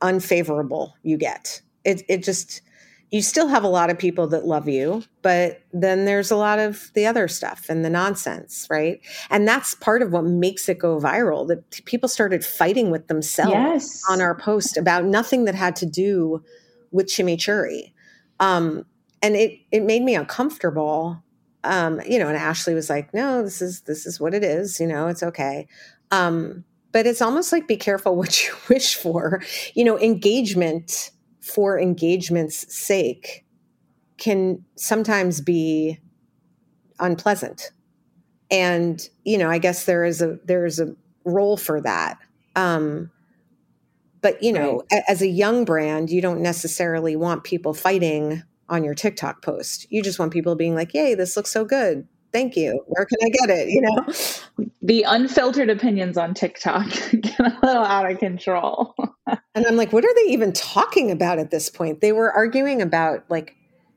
[0.00, 1.60] unfavorable you get.
[1.84, 2.62] It it just
[3.10, 6.58] you still have a lot of people that love you, but then there's a lot
[6.58, 8.98] of the other stuff and the nonsense, right?
[9.28, 11.46] And that's part of what makes it go viral.
[11.46, 14.02] That people started fighting with themselves yes.
[14.08, 16.42] on our post about nothing that had to do
[16.92, 17.92] with chimichurri.
[18.40, 18.86] Um,
[19.20, 21.22] and it it made me uncomfortable
[21.66, 24.80] um you know and ashley was like no this is this is what it is
[24.80, 25.66] you know it's okay.
[26.10, 29.42] Um but it's almost like be careful what you wish for.
[29.74, 31.10] You know engagement
[31.42, 33.44] for engagement's sake
[34.18, 36.00] can sometimes be
[36.98, 37.72] unpleasant.
[38.50, 42.18] And you know i guess there is a there is a role for that.
[42.54, 43.10] Um
[44.22, 45.02] but you know right.
[45.08, 49.86] as a young brand you don't necessarily want people fighting on your TikTok post.
[49.90, 52.06] You just want people being like, "Yay, this looks so good.
[52.32, 52.82] Thank you.
[52.86, 54.66] Where can I get it?" You know.
[54.82, 56.86] The unfiltered opinions on TikTok
[57.20, 58.94] get a little out of control.
[59.26, 62.00] and I'm like, what are they even talking about at this point?
[62.00, 63.56] They were arguing about like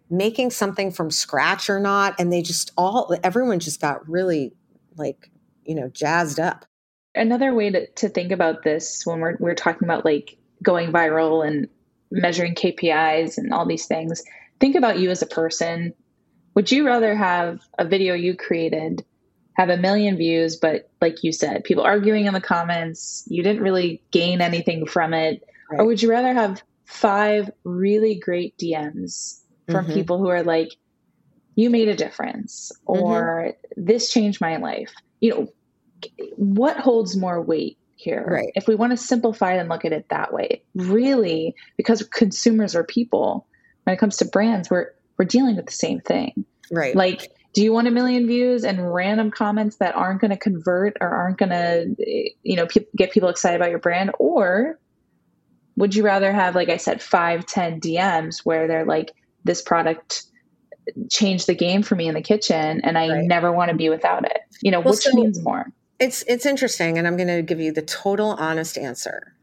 [0.09, 4.51] making something from scratch or not and they just all everyone just got really
[4.97, 5.29] like,
[5.63, 6.65] you know, jazzed up.
[7.13, 11.45] Another way to, to think about this when we're we're talking about like going viral
[11.45, 11.67] and
[12.11, 14.23] measuring KPIs and all these things
[14.59, 15.93] think about you as a person.
[16.55, 19.03] Would you rather have a video you created
[19.59, 23.61] have a million views, but like you said, people arguing in the comments, you didn't
[23.61, 25.43] really gain anything from it?
[25.69, 25.81] Right.
[25.81, 29.93] Or would you rather have five really great DMs from mm-hmm.
[29.95, 30.69] people who are like,
[31.55, 33.85] you made a difference or mm-hmm.
[33.85, 34.93] this changed my life?
[35.19, 35.47] You know,
[36.37, 38.25] what holds more weight here?
[38.25, 38.53] Right.
[38.55, 42.77] If we want to simplify it and look at it that way, really, because consumers
[42.77, 43.45] are people,
[43.89, 46.45] when it comes to brands, we're we're dealing with the same thing.
[46.71, 46.95] Right.
[46.95, 50.95] Like, do you want a million views and random comments that aren't going to convert
[51.01, 54.79] or aren't going to, you know, pe- get people excited about your brand, or
[55.75, 59.11] would you rather have, like I said, five, ten DMs where they're like,
[59.43, 60.25] this product
[61.09, 63.23] changed the game for me in the kitchen and I right.
[63.23, 64.41] never want to be without it.
[64.61, 65.65] You know, well, which so means more.
[65.99, 69.33] It's it's interesting and I'm going to give you the total honest answer.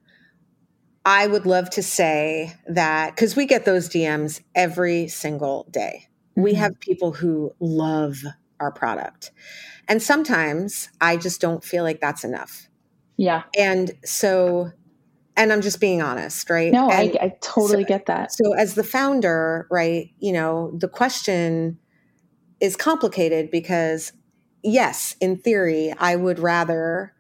[1.07, 6.09] I would love to say that cuz we get those DMs every single day.
[6.33, 6.43] Mm-hmm.
[6.43, 8.19] We have people who love
[8.61, 9.31] our product.
[9.89, 12.69] And sometimes I just don't feel like that's enough.
[13.17, 13.45] Yeah.
[13.57, 14.73] And so
[15.37, 16.73] and I'm just being honest, right?
[16.73, 18.33] No, I, I, totally so, get that.
[18.33, 21.79] So, as the founder, right, you know, the question
[22.59, 24.13] is complicated because,
[24.63, 27.13] yes, in theory, I would rather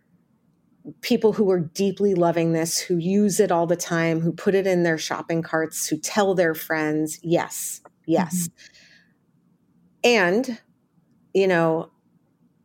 [1.01, 4.67] people who are deeply loving this, who use it all the time, who put it
[4.67, 8.49] in their shopping carts, who tell their friends, yes, yes.
[8.49, 10.09] Mm-hmm.
[10.09, 10.61] And,
[11.35, 11.91] you know,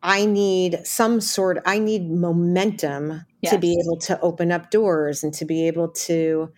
[0.04, 3.54] I need some sort, I need momentum yes.
[3.54, 6.52] to be able to open up doors and to be able to,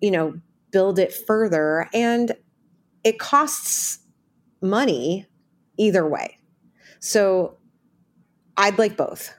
[0.00, 1.88] you know, build it further.
[1.92, 2.32] And
[3.04, 3.98] it costs
[4.60, 5.26] money
[5.76, 6.38] either way.
[6.98, 7.58] So
[8.56, 9.34] I'd like both.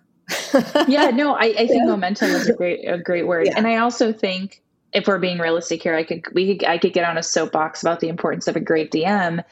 [0.87, 1.85] Yeah, no, I, I think yeah.
[1.85, 3.47] momentum is a great a great word.
[3.47, 3.53] Yeah.
[3.57, 4.61] And I also think
[4.93, 7.81] if we're being realistic here, I could we could I could get on a soapbox
[7.81, 9.43] about the importance of a great DM.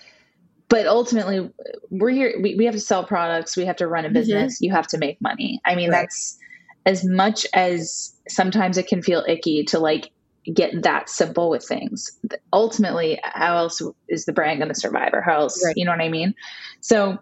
[0.67, 1.51] But ultimately
[1.89, 4.13] we're here we, we have to sell products, we have to run a mm-hmm.
[4.13, 4.65] business, mm-hmm.
[4.65, 5.61] you have to make money.
[5.65, 6.01] I mean right.
[6.01, 6.37] that's
[6.85, 10.11] as much as sometimes it can feel icky to like
[10.53, 12.19] get that simple with things
[12.53, 15.73] ultimately how else is the brand going to survive or how else right.
[15.75, 16.35] you know what i mean
[16.81, 17.17] so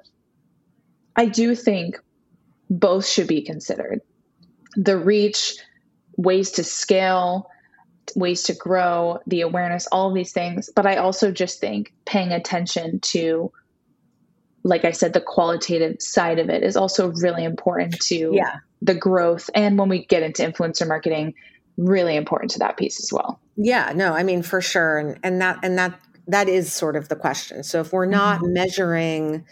[1.15, 1.97] i do think
[2.69, 4.02] both should be considered.
[4.76, 5.56] The reach
[6.17, 7.49] ways to scale
[8.15, 10.69] ways to grow the awareness all of these things.
[10.76, 13.52] But i also just think paying attention to
[14.63, 18.58] like i said the qualitative side of it is also really important to yeah.
[18.82, 19.49] the growth.
[19.56, 21.34] And when we get into influencer marketing
[21.78, 23.39] really important to that piece as well.
[23.56, 24.97] Yeah no i mean for sure.
[24.97, 27.63] And and that and that that is sort of the question.
[27.63, 28.54] So if we're not mm-hmm.
[28.54, 29.45] measuring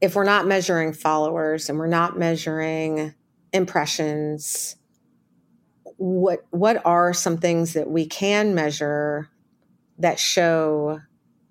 [0.00, 3.14] if we're not measuring followers and we're not measuring
[3.52, 4.76] impressions
[5.96, 9.28] what what are some things that we can measure
[9.98, 11.00] that show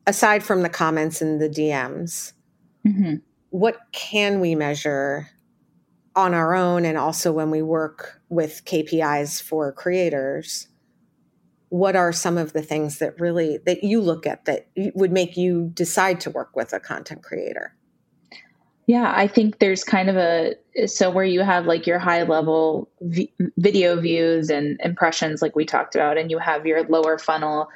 [0.07, 2.33] aside from the comments and the dms
[2.87, 3.15] mm-hmm.
[3.49, 5.29] what can we measure
[6.15, 10.67] on our own and also when we work with KPIs for creators
[11.69, 15.37] what are some of the things that really that you look at that would make
[15.37, 17.75] you decide to work with a content creator
[18.89, 20.55] yeah i think there's kind of a
[20.87, 25.63] so where you have like your high level v- video views and impressions like we
[25.63, 27.69] talked about and you have your lower funnel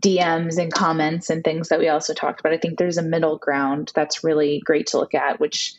[0.00, 3.36] dms and comments and things that we also talked about i think there's a middle
[3.36, 5.76] ground that's really great to look at which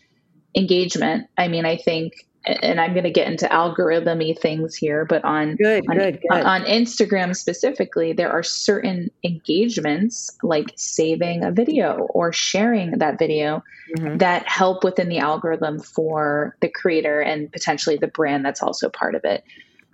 [0.57, 1.27] engagement.
[1.37, 5.55] I mean, I think, and I'm going to get into algorithmy things here, but on
[5.57, 6.43] good, on, good, good.
[6.43, 13.63] on Instagram specifically, there are certain engagements like saving a video or sharing that video
[13.97, 14.17] mm-hmm.
[14.17, 19.15] that help within the algorithm for the creator and potentially the brand that's also part
[19.15, 19.43] of it.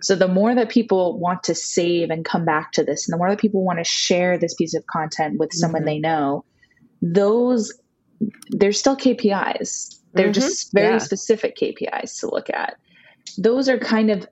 [0.00, 3.18] So the more that people want to save and come back to this, and the
[3.18, 5.86] more that people want to share this piece of content with someone mm-hmm.
[5.86, 6.44] they know,
[7.00, 7.72] those
[8.50, 10.32] there's still KPIs they're mm-hmm.
[10.32, 10.98] just very yeah.
[10.98, 12.76] specific KPIs to look at.
[13.36, 14.26] Those are kind of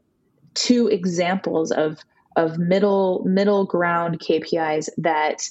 [0.55, 1.99] two examples of
[2.37, 5.49] of middle middle ground KPIs that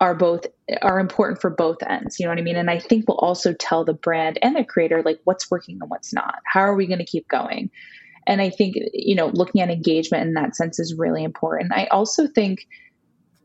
[0.00, 0.46] are both
[0.82, 2.18] are important for both ends.
[2.18, 2.56] You know what I mean?
[2.56, 5.90] And I think will also tell the brand and the creator like what's working and
[5.90, 6.36] what's not.
[6.46, 7.70] How are we going to keep going?
[8.26, 11.72] And I think you know looking at engagement in that sense is really important.
[11.72, 12.66] I also think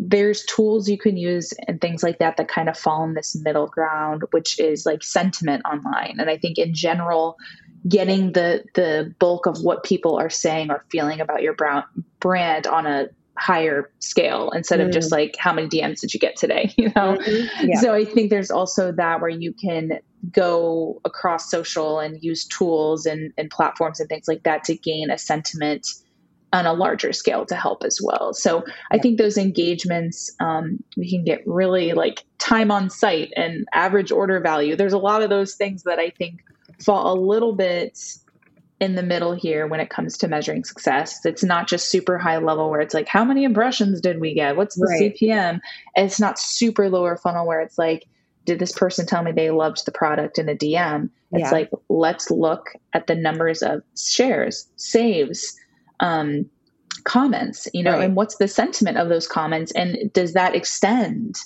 [0.04, 3.36] there's tools you can use and things like that that kind of fall in this
[3.36, 7.38] middle ground which is like sentiment online and i think in general
[7.88, 11.84] getting the the bulk of what people are saying or feeling about your brown
[12.20, 14.88] brand on a higher scale instead mm.
[14.88, 15.14] of just mm.
[15.14, 17.68] like how many dms did you get today you know mm-hmm.
[17.70, 17.80] yeah.
[17.80, 20.00] so i think there's also that where you can
[20.32, 25.10] go across social and use tools and, and platforms and things like that to gain
[25.10, 25.88] a sentiment
[26.54, 28.34] on a larger scale to help as well.
[28.34, 33.66] So I think those engagements, um, we can get really like time on site and
[33.74, 34.76] average order value.
[34.76, 36.42] There's a lot of those things that I think
[36.84, 37.98] fall a little bit
[38.82, 41.24] in the middle here when it comes to measuring success.
[41.24, 44.58] It's not just super high level where it's like, how many impressions did we get?
[44.58, 45.16] What's the right.
[45.16, 45.62] CPM?
[45.96, 48.08] And it's not super lower funnel where it's like,
[48.46, 51.12] did this person tell me they loved the product in a DM?
[51.32, 51.52] It's yeah.
[51.52, 55.56] like, let's look at the numbers of shares, saves,
[56.02, 56.50] um,
[57.04, 58.04] comments, you know, right.
[58.04, 59.72] and what's the sentiment of those comments?
[59.72, 61.38] And does that extend,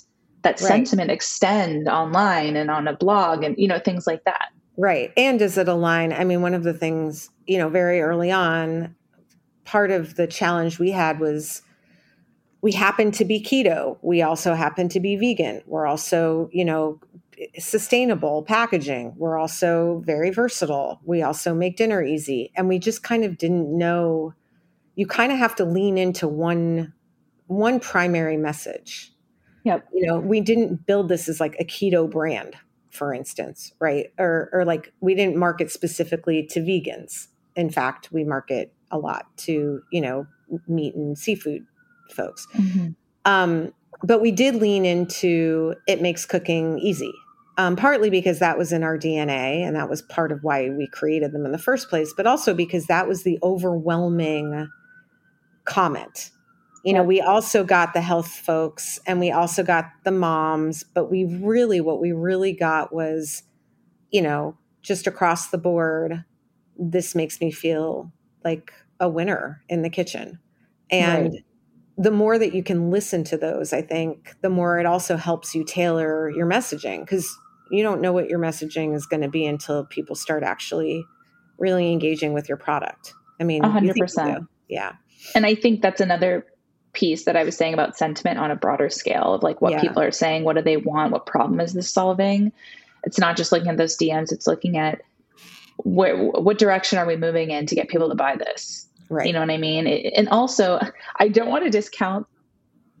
[0.42, 0.68] that right.
[0.68, 4.48] sentiment extend online and on a blog and, you know, things like that?
[4.76, 5.12] Right.
[5.16, 6.12] And does it align?
[6.12, 8.94] I mean, one of the things, you know, very early on,
[9.64, 11.62] part of the challenge we had was
[12.60, 13.96] we happen to be keto.
[14.02, 15.62] We also happen to be vegan.
[15.66, 17.00] We're also, you know,
[17.58, 19.14] sustainable packaging.
[19.16, 21.00] We're also very versatile.
[21.04, 22.52] We also make dinner easy.
[22.56, 24.34] And we just kind of didn't know
[24.96, 26.92] you kind of have to lean into one
[27.46, 29.12] one primary message.
[29.64, 29.88] Yep.
[29.92, 32.54] You know, we didn't build this as like a keto brand,
[32.90, 34.12] for instance, right?
[34.18, 37.28] Or or like we didn't market specifically to vegans.
[37.54, 40.26] In fact, we market a lot to, you know,
[40.66, 41.66] meat and seafood
[42.10, 42.46] folks.
[42.54, 42.88] Mm-hmm.
[43.24, 43.72] Um,
[44.02, 47.12] but we did lean into it makes cooking easy.
[47.58, 50.86] Um, partly because that was in our DNA and that was part of why we
[50.86, 54.68] created them in the first place, but also because that was the overwhelming
[55.66, 56.30] comment.
[56.84, 61.10] You know, we also got the health folks and we also got the moms, but
[61.10, 63.42] we really, what we really got was,
[64.10, 66.24] you know, just across the board,
[66.78, 68.12] this makes me feel
[68.44, 70.38] like a winner in the kitchen.
[70.88, 71.44] And right.
[71.98, 75.56] the more that you can listen to those, I think, the more it also helps
[75.56, 77.36] you tailor your messaging because
[77.70, 81.04] you don't know what your messaging is going to be until people start actually
[81.58, 83.12] really engaging with your product.
[83.40, 84.46] I mean, 100%.
[84.68, 84.92] Yeah.
[85.34, 86.46] And I think that's another
[86.92, 89.80] piece that I was saying about sentiment on a broader scale of like what yeah.
[89.80, 92.52] people are saying, what do they want, what problem is this solving?
[93.04, 95.02] It's not just looking at those DMs, it's looking at
[95.78, 98.88] where what direction are we moving in to get people to buy this?
[99.08, 99.26] Right.
[99.26, 99.86] You know what I mean?
[99.86, 100.80] It, and also,
[101.16, 102.26] I don't want to discount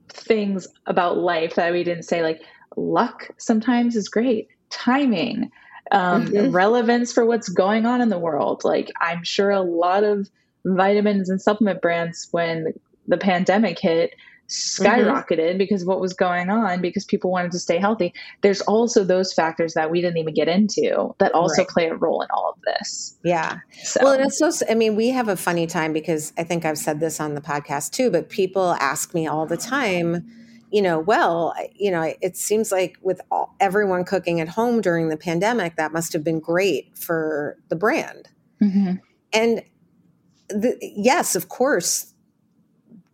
[0.08, 2.42] things about life that we didn't say like
[2.76, 5.50] luck sometimes is great, timing,
[5.90, 6.52] um, mm-hmm.
[6.52, 8.62] relevance for what's going on in the world.
[8.64, 10.28] Like I'm sure a lot of
[10.66, 12.72] vitamins and supplement brands when
[13.06, 14.14] the pandemic hit
[14.48, 15.58] skyrocketed mm-hmm.
[15.58, 19.32] because of what was going on because people wanted to stay healthy there's also those
[19.32, 21.68] factors that we didn't even get into that also right.
[21.68, 24.00] play a role in all of this yeah so.
[24.04, 27.00] well it's so i mean we have a funny time because i think i've said
[27.00, 30.24] this on the podcast too but people ask me all the time
[30.70, 35.08] you know well you know it seems like with all, everyone cooking at home during
[35.08, 38.28] the pandemic that must have been great for the brand
[38.62, 38.94] mm-hmm.
[39.32, 39.62] and
[40.48, 42.12] the, yes, of course,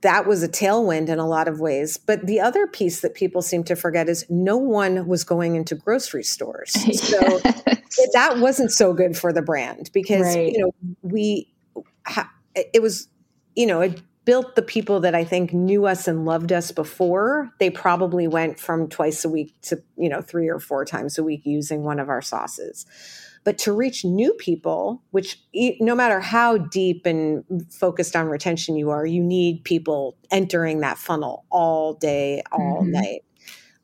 [0.02, 1.96] that was a tailwind in a lot of ways.
[1.96, 5.74] But the other piece that people seem to forget is no one was going into
[5.74, 6.76] grocery stores.
[7.92, 8.10] So yes.
[8.14, 10.50] that wasn't so good for the brand because, right.
[10.50, 10.72] you know,
[11.02, 11.52] we,
[12.06, 13.08] ha- it was,
[13.54, 17.50] you know, it built the people that I think knew us and loved us before.
[17.58, 21.22] They probably went from twice a week to, you know, three or four times a
[21.22, 22.86] week using one of our sauces.
[23.44, 25.42] But to reach new people, which
[25.80, 30.96] no matter how deep and focused on retention you are, you need people entering that
[30.98, 32.92] funnel all day, all mm-hmm.
[32.92, 33.24] night.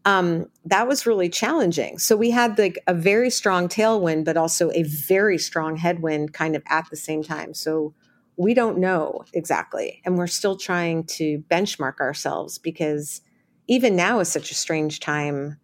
[0.05, 1.99] Um, that was really challenging.
[1.99, 6.55] So we had like a very strong tailwind, but also a very strong headwind kind
[6.55, 7.53] of at the same time.
[7.53, 7.95] So
[8.37, 10.01] we don't know exactly.
[10.05, 13.21] And we're still trying to benchmark ourselves because
[13.67, 15.59] even now is such a strange time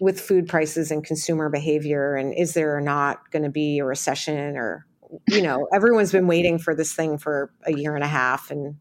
[0.00, 3.84] with food prices and consumer behavior and is there or not going to be a
[3.84, 4.86] recession or
[5.28, 8.76] you know everyone's been waiting for this thing for a year and a half and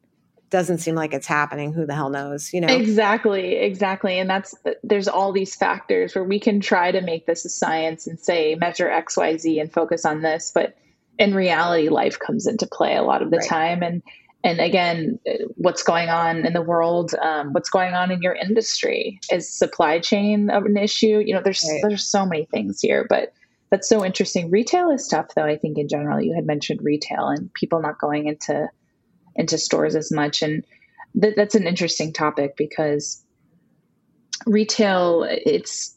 [0.50, 4.56] doesn't seem like it's happening who the hell knows you know exactly exactly and that's
[4.66, 8.20] uh, there's all these factors where we can try to make this a science and
[8.20, 10.76] say measure xyz and focus on this but
[11.20, 13.48] in reality life comes into play a lot of the right.
[13.48, 14.02] time and
[14.44, 15.20] and again
[15.56, 20.00] what's going on in the world um, what's going on in your industry is supply
[20.00, 21.22] chain an issue.
[21.26, 21.82] You know there's right.
[21.88, 23.34] there's so many things here but
[23.70, 24.50] that's so interesting.
[24.50, 26.22] Retail is tough though i think in general.
[26.22, 28.70] You had mentioned retail and people not going into
[29.36, 30.42] into stores as much.
[30.42, 30.64] And
[31.20, 33.24] th- that's an interesting topic because
[34.46, 35.96] retail it's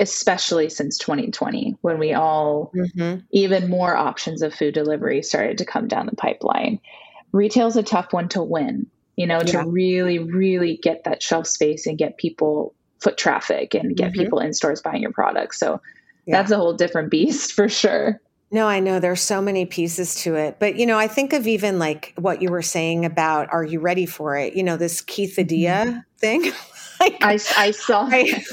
[0.00, 3.20] especially since 2020 when we all mm-hmm.
[3.30, 6.80] even more options of food delivery started to come down the pipeline
[7.32, 9.62] retail's a tough one to win, you know, yeah.
[9.62, 14.22] to really, really get that shelf space and get people foot traffic and get mm-hmm.
[14.22, 15.58] people in stores buying your products.
[15.58, 15.80] So
[16.26, 16.36] yeah.
[16.36, 18.20] that's a whole different beast for sure.
[18.50, 20.58] No, I know there's so many pieces to it.
[20.58, 23.80] But, you know, I think of even like what you were saying about are you
[23.80, 24.54] ready for it?
[24.54, 25.98] You know, this quesadilla mm-hmm.
[26.18, 26.42] thing.
[27.00, 28.44] like, I, I saw I,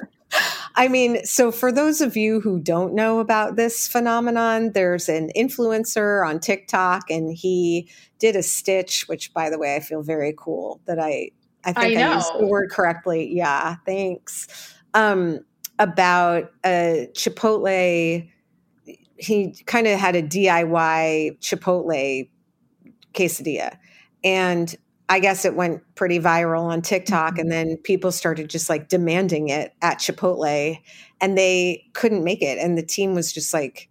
[0.79, 5.29] I mean, so for those of you who don't know about this phenomenon, there's an
[5.35, 10.33] influencer on TikTok and he did a stitch, which by the way, I feel very
[10.37, 11.31] cool that I
[11.65, 13.29] I think I, I used the word correctly.
[13.29, 14.47] Yeah, thanks.
[14.93, 15.41] Um,
[15.77, 18.29] about a Chipotle
[19.17, 22.29] he kind of had a DIY Chipotle
[23.13, 23.77] quesadilla.
[24.23, 24.73] And
[25.09, 27.39] I guess it went pretty viral on TikTok, mm-hmm.
[27.41, 30.79] and then people started just like demanding it at Chipotle,
[31.19, 32.59] and they couldn't make it.
[32.59, 33.89] And the team was just like,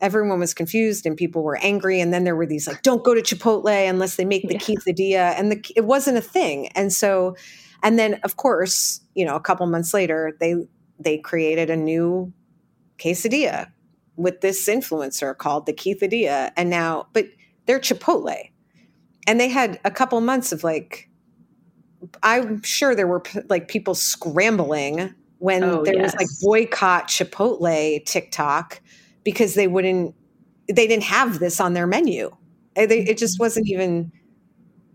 [0.00, 2.00] everyone was confused, and people were angry.
[2.00, 4.60] And then there were these like, "Don't go to Chipotle unless they make the yeah.
[4.60, 6.68] quesadilla," and the, it wasn't a thing.
[6.76, 7.34] And so,
[7.82, 10.54] And then, of course, you know, a couple months later, they
[10.98, 12.32] they created a new
[12.98, 13.70] quesadilla
[14.16, 17.26] with this influencer called the Keithadilla, and now, but
[17.66, 18.50] they're Chipotle,
[19.28, 21.10] and they had a couple months of like,
[22.22, 26.14] I'm sure there were like people scrambling when oh, there yes.
[26.14, 28.80] was like boycott Chipotle TikTok
[29.24, 30.14] because they wouldn't,
[30.66, 32.34] they didn't have this on their menu.
[32.74, 33.44] They, it just mm-hmm.
[33.44, 34.12] wasn't even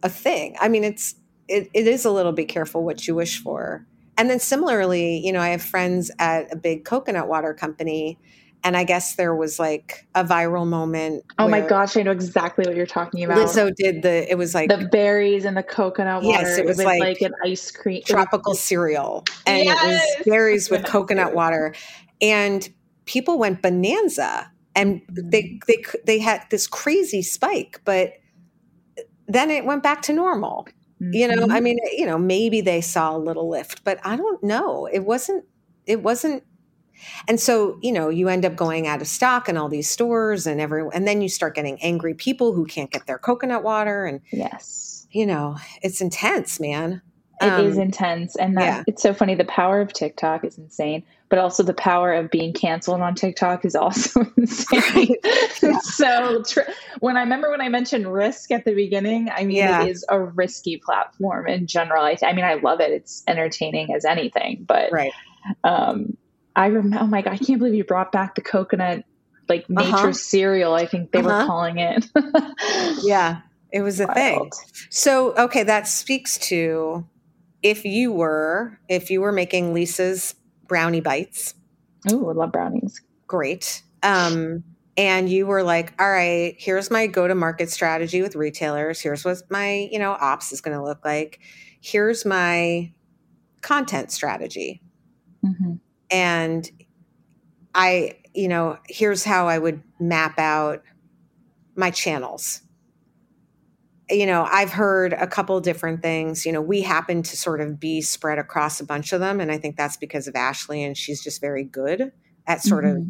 [0.02, 0.56] a thing.
[0.60, 1.14] I mean, it's
[1.48, 3.86] it, it is a little be careful what you wish for.
[4.18, 8.18] And then similarly, you know, I have friends at a big coconut water company
[8.64, 11.26] and I guess there was like a viral moment.
[11.38, 13.38] Oh my gosh, I know exactly what you're talking about.
[13.38, 14.30] Lizzo did the.
[14.32, 16.47] It was like the berries and the coconut water.
[16.47, 19.84] Yes, it was like, like, an ice cream, tropical cereal, and yes!
[19.84, 21.76] it was berries with coconut water,
[22.22, 22.68] and
[23.05, 28.14] people went bonanza, and they they they had this crazy spike, but
[29.28, 30.68] then it went back to normal.
[31.01, 31.14] Mm-hmm.
[31.14, 31.64] You know, I mm-hmm.
[31.64, 34.88] mean, you know, maybe they saw a little lift, but I don't know.
[34.91, 35.45] It wasn't.
[35.86, 36.43] It wasn't.
[37.28, 40.47] And so, you know, you end up going out of stock in all these stores
[40.47, 44.06] and every and then you start getting angry people who can't get their coconut water
[44.06, 44.91] and yes.
[45.12, 47.04] You know, it's intense, man.
[47.41, 48.36] It um, is intense.
[48.36, 48.84] And that, yeah.
[48.88, 49.36] it's so funny.
[49.36, 53.66] The power of TikTok is insane, but also the power of being canceled on TikTok
[53.66, 55.16] is also insane.
[55.62, 55.78] yeah.
[55.80, 56.62] so tr-
[56.99, 59.84] when I remember when I mentioned risk at the beginning, I mean, yeah.
[59.84, 62.04] it is a risky platform in general.
[62.04, 62.91] I, I, mean, I love it.
[62.91, 65.14] It's entertaining as anything, but right.
[65.64, 66.18] Um,
[66.56, 69.04] I remember, oh my God, I can't believe you brought back the coconut,
[69.49, 70.14] like nature uh-huh.
[70.14, 70.74] cereal.
[70.74, 71.41] I think they uh-huh.
[71.41, 72.06] were calling it.
[73.04, 73.41] yeah.
[73.72, 74.16] It was a Wild.
[74.16, 74.51] thing.
[74.91, 77.08] So, okay, that speaks to
[77.64, 80.36] if you were if you were making Lisa's
[80.68, 81.56] brownie bites.
[82.10, 83.01] Oh, I love brownies.
[83.26, 83.82] Great.
[84.04, 84.64] Um,
[84.95, 89.01] and you were like, all right, here's my go to market strategy with retailers.
[89.01, 91.39] Here's what my, you know, ops is going to look like.
[91.82, 92.91] Here's my
[93.62, 94.82] content strategy.
[95.43, 95.76] Mm-hmm.
[96.14, 96.70] And
[97.74, 100.84] I, you know, here's how I would map out
[101.76, 102.61] my channels
[104.09, 106.45] you know, I've heard a couple different things.
[106.45, 109.39] You know, we happen to sort of be spread across a bunch of them.
[109.39, 112.11] And I think that's because of Ashley, and she's just very good
[112.45, 112.97] at sort mm-hmm.
[112.97, 113.07] of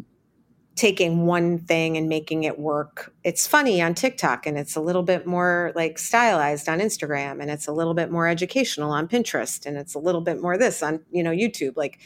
[0.76, 3.12] taking one thing and making it work.
[3.24, 7.50] It's funny on TikTok, and it's a little bit more like stylized on Instagram, and
[7.50, 10.82] it's a little bit more educational on Pinterest, and it's a little bit more this
[10.82, 11.76] on, you know, YouTube.
[11.76, 11.98] Like,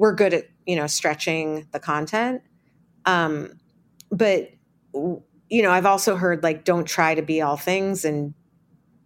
[0.00, 2.40] we're good at, you know, stretching the content.
[3.04, 3.60] Um,
[4.10, 4.48] but
[4.94, 8.32] you know, I've also heard like don't try to be all things and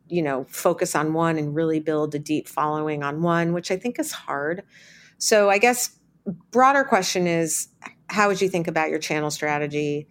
[0.08, 3.76] you know, focus on one and really build a deep following on one, which I
[3.76, 4.62] think is hard.
[5.18, 5.98] So I guess
[6.52, 7.68] broader question is
[8.08, 10.06] how would you think about your channel strategy?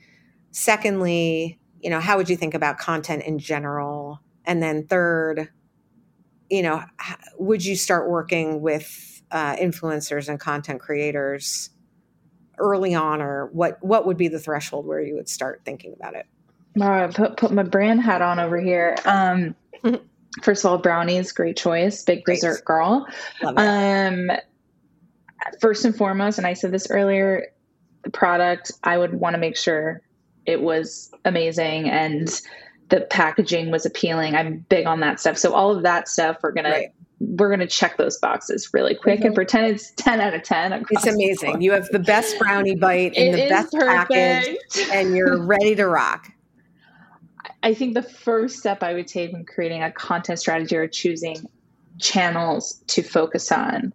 [0.52, 4.20] Secondly, you know, how would you think about content in general?
[4.44, 5.48] And then third,
[6.50, 6.84] you know,
[7.38, 11.72] would you start working with uh, influencers and content creators
[12.60, 16.16] early on, or what what would be the threshold where you would start thinking about
[16.16, 16.28] it?
[16.80, 18.96] I put put my brand hat on over here.
[19.06, 19.56] Um,
[20.44, 22.04] first of all, brownies, great choice.
[22.04, 22.36] Big great.
[22.36, 23.08] dessert girl.
[23.44, 24.32] Um,
[25.60, 27.48] first and foremost, and I said this earlier,
[28.04, 30.02] the product I would want to make sure
[30.46, 32.42] it was amazing and
[32.90, 34.36] the packaging was appealing.
[34.36, 35.38] I'm big on that stuff.
[35.38, 38.96] So all of that stuff we're gonna right we're going to check those boxes really
[38.96, 39.28] quick mm-hmm.
[39.28, 43.14] and pretend it's 10 out of 10 it's amazing you have the best brownie bite
[43.14, 44.12] in the best perfect.
[44.12, 46.32] package and you're ready to rock
[47.62, 51.38] i think the first step i would take when creating a content strategy or choosing
[52.00, 53.94] channels to focus on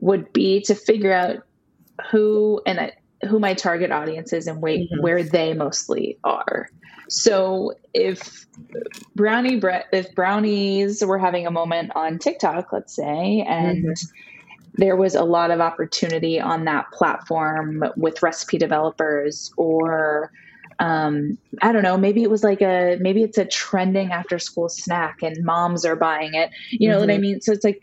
[0.00, 1.38] would be to figure out
[2.10, 2.92] who and
[3.28, 5.02] who my target audience is and wait, mm-hmm.
[5.02, 6.68] where they mostly are
[7.08, 8.46] so if
[9.14, 14.72] brownie bre- if brownies were having a moment on TikTok, let's say, and mm-hmm.
[14.74, 20.32] there was a lot of opportunity on that platform with recipe developers or
[20.78, 24.68] um, I don't know, maybe it was like a maybe it's a trending after school
[24.68, 26.50] snack and moms are buying it.
[26.70, 27.00] You know mm-hmm.
[27.00, 27.22] what I mm-hmm.
[27.22, 27.40] mean?
[27.40, 27.80] So it's like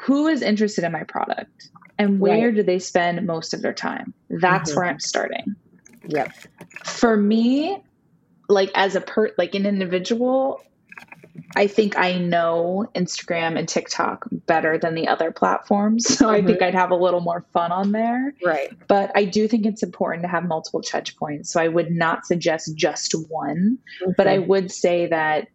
[0.00, 2.54] who is interested in my product and where right.
[2.54, 4.14] do they spend most of their time?
[4.30, 4.80] That's mm-hmm.
[4.80, 5.56] where I'm starting.
[6.06, 6.32] Yep.
[6.84, 7.82] For me,
[8.48, 10.62] like as a per like an individual
[11.56, 16.34] i think i know instagram and tiktok better than the other platforms so mm-hmm.
[16.34, 16.64] i think mm-hmm.
[16.64, 20.22] i'd have a little more fun on there right but i do think it's important
[20.22, 24.12] to have multiple touch points so i would not suggest just one mm-hmm.
[24.16, 25.48] but i would say that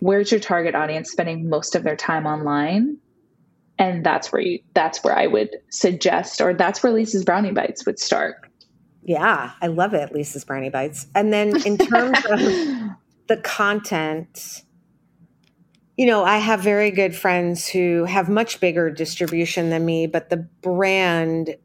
[0.00, 2.96] where's your target audience spending most of their time online
[3.82, 7.84] and that's where you that's where i would suggest or that's where lisa's brownie bites
[7.84, 8.36] would start
[9.04, 11.06] yeah, I love it, Lisa's Brownie Bites.
[11.14, 12.38] And then in terms of
[13.26, 14.62] the content,
[15.96, 20.30] you know, I have very good friends who have much bigger distribution than me, but
[20.30, 21.56] the brand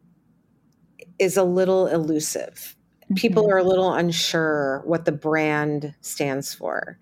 [1.20, 2.76] is a little elusive.
[3.03, 3.15] Mm-hmm.
[3.15, 6.97] People are a little unsure what the brand stands for.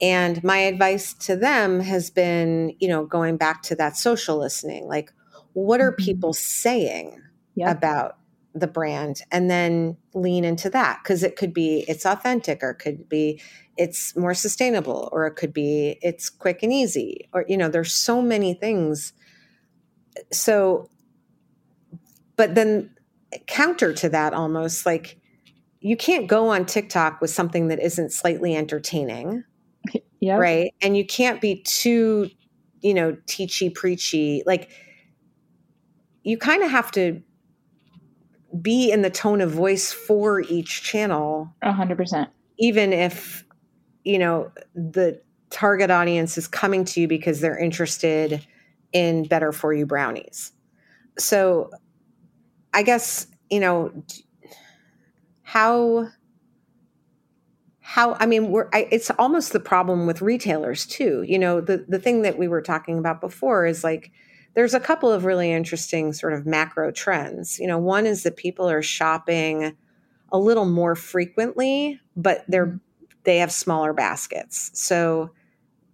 [0.00, 4.86] And my advice to them has been, you know, going back to that social listening,
[4.86, 5.12] like
[5.52, 6.04] what are mm-hmm.
[6.04, 7.20] people saying
[7.54, 7.76] yep.
[7.76, 8.18] about
[8.54, 12.78] the brand and then lean into that because it could be it's authentic or it
[12.78, 13.40] could be
[13.76, 17.92] it's more sustainable or it could be it's quick and easy or you know there's
[17.92, 19.12] so many things
[20.32, 20.88] so
[22.36, 22.90] but then
[23.46, 25.18] counter to that almost like
[25.80, 29.44] you can't go on TikTok with something that isn't slightly entertaining
[30.20, 32.28] yeah right and you can't be too
[32.80, 34.70] you know teachy preachy like
[36.22, 37.22] you kind of have to
[38.60, 41.54] be in the tone of voice for each channel.
[41.62, 42.30] A hundred percent.
[42.58, 43.44] Even if,
[44.04, 45.20] you know, the
[45.50, 48.44] target audience is coming to you because they're interested
[48.92, 50.52] in better for you brownies.
[51.18, 51.70] So
[52.72, 53.92] I guess, you know,
[55.42, 56.08] how
[57.88, 61.84] how i mean we're I, it's almost the problem with retailers too you know the
[61.88, 64.10] the thing that we were talking about before is like
[64.56, 67.60] there's a couple of really interesting sort of macro trends.
[67.60, 69.76] You know, one is that people are shopping
[70.32, 72.76] a little more frequently, but they're mm-hmm.
[73.24, 74.70] they have smaller baskets.
[74.74, 75.30] So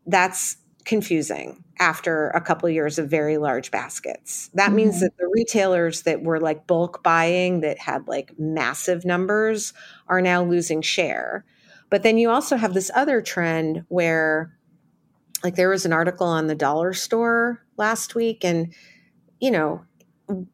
[0.07, 4.49] that's confusing after a couple of years of very large baskets.
[4.55, 4.77] That mm-hmm.
[4.77, 9.73] means that the retailers that were like bulk buying that had like massive numbers
[10.07, 11.45] are now losing share.
[11.93, 14.57] But then you also have this other trend where
[15.45, 18.73] like there was an article on the dollar store last week and
[19.41, 19.85] you know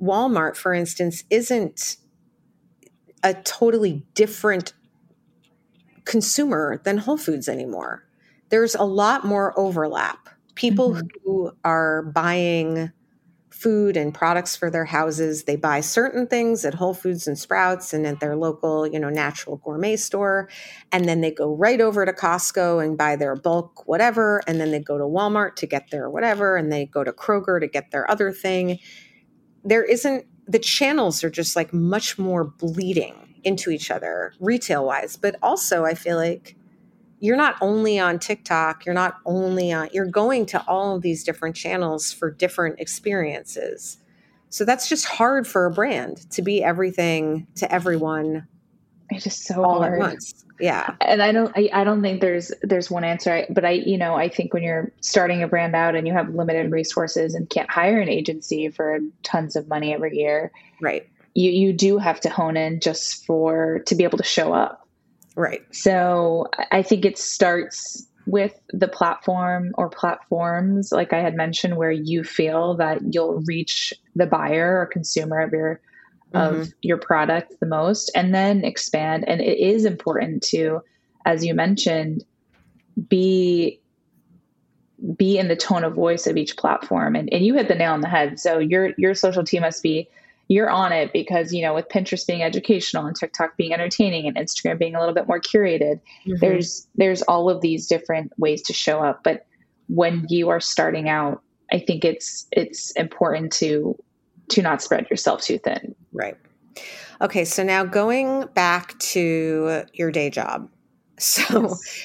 [0.03, 1.99] walmart for instance isn't
[3.23, 4.73] a totally different
[6.05, 8.03] consumer than whole foods anymore
[8.49, 11.07] there's a lot more overlap people mm-hmm.
[11.23, 12.91] who are buying
[13.59, 15.45] food and products for their houses.
[15.45, 19.09] They buy certain things at Whole Foods and Sprouts and at their local, you know,
[19.09, 20.49] natural gourmet store.
[20.93, 24.41] And then they go right over to Costco and buy their bulk whatever.
[24.47, 26.57] And then they go to Walmart to get their whatever.
[26.57, 28.79] And they go to Kroger to get their other thing.
[29.65, 35.17] There isn't, the channels are just like much more bleeding into each other retail wise.
[35.17, 36.55] But also, I feel like
[37.21, 41.25] you're not only on TikTok, you're not only on, you're going to all of these
[41.25, 43.99] different channels for different experiences.
[44.51, 48.47] So that's just hard for a brand to be everything to everyone.
[49.11, 49.95] It's just so all hard.
[49.95, 50.45] at once.
[50.61, 50.95] Yeah.
[51.01, 54.15] And I don't, I, I don't think there's, there's one answer, but I, you know,
[54.15, 57.71] I think when you're starting a brand out and you have limited resources and can't
[57.71, 60.51] hire an agency for tons of money every year.
[60.81, 61.09] Right.
[61.35, 64.88] You, you do have to hone in just for, to be able to show up
[65.39, 65.63] Right.
[65.71, 71.93] So I think it starts with the platform or platforms, like I had mentioned, where
[71.93, 75.81] you feel that you'll reach the buyer or consumer of your
[76.35, 76.61] mm-hmm.
[76.63, 79.29] of your product the most, and then expand.
[79.29, 80.81] And it is important to,
[81.25, 82.25] as you mentioned,
[83.09, 83.81] be
[85.17, 87.15] be in the tone of voice of each platform.
[87.15, 88.41] And, and you hit the nail on the head.
[88.41, 90.09] So your your social team must be
[90.49, 94.37] you're on it because you know with pinterest being educational and tiktok being entertaining and
[94.37, 96.35] instagram being a little bit more curated mm-hmm.
[96.41, 99.47] there's there's all of these different ways to show up but
[99.89, 101.43] when you are starting out
[101.73, 103.97] i think it's it's important to
[104.49, 106.37] to not spread yourself too thin right
[107.21, 110.69] okay so now going back to your day job
[111.19, 112.05] so yes.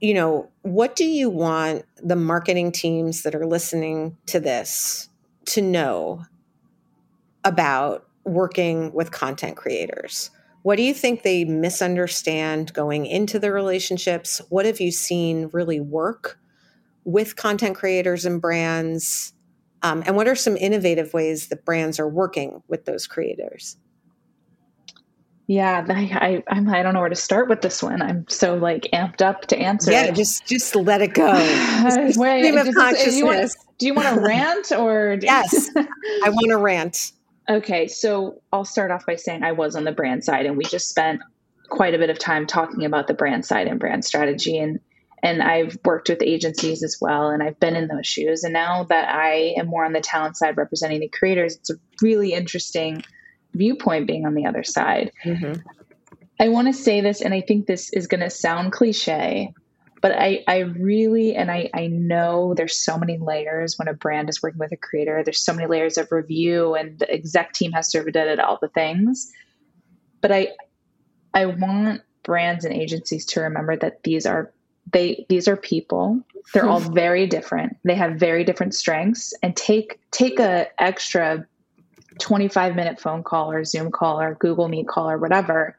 [0.00, 5.08] you know what do you want the marketing teams that are listening to this
[5.46, 6.24] to know
[7.46, 10.30] about working with content creators.
[10.62, 14.42] What do you think they misunderstand going into the relationships?
[14.48, 16.38] What have you seen really work
[17.04, 19.32] with content creators and brands?
[19.82, 23.76] Um, and what are some innovative ways that brands are working with those creators?
[25.46, 28.02] Yeah, I, I I don't know where to start with this one.
[28.02, 29.92] I'm so like amped up to answer.
[29.92, 31.32] Yeah, just just let it go.
[31.82, 33.14] Just Wait, just, consciousness.
[33.14, 35.18] Do you, want, do you want to rant or?
[35.22, 37.12] yes, I want to rant.
[37.48, 40.64] Okay, so I'll start off by saying I was on the brand side, and we
[40.64, 41.20] just spent
[41.68, 44.80] quite a bit of time talking about the brand side and brand strategy, and
[45.22, 48.44] and I've worked with agencies as well, and I've been in those shoes.
[48.44, 51.74] And now that I am more on the talent side, representing the creators, it's a
[52.02, 53.02] really interesting
[53.54, 55.10] viewpoint being on the other side.
[55.24, 55.60] Mm-hmm.
[56.38, 59.54] I want to say this, and I think this is going to sound cliche,
[60.06, 64.28] but I, I really and I, I know there's so many layers when a brand
[64.28, 65.24] is working with a creator.
[65.24, 68.56] There's so many layers of review and the exec team has to have done all
[68.62, 69.32] the things.
[70.20, 70.50] But i
[71.34, 74.52] i want brands and agencies to remember that these are
[74.92, 76.20] they these are people.
[76.54, 77.76] They're all very different.
[77.82, 79.34] They have very different strengths.
[79.42, 81.44] And take take a extra
[82.20, 85.76] 25 minute phone call or zoom call or google meet call or whatever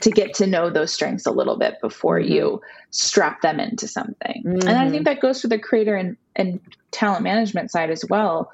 [0.00, 2.32] to get to know those strengths a little bit before mm-hmm.
[2.32, 4.68] you strap them into something mm-hmm.
[4.68, 5.04] and i think mm-hmm.
[5.04, 8.50] that goes for the creator and, and talent management side as well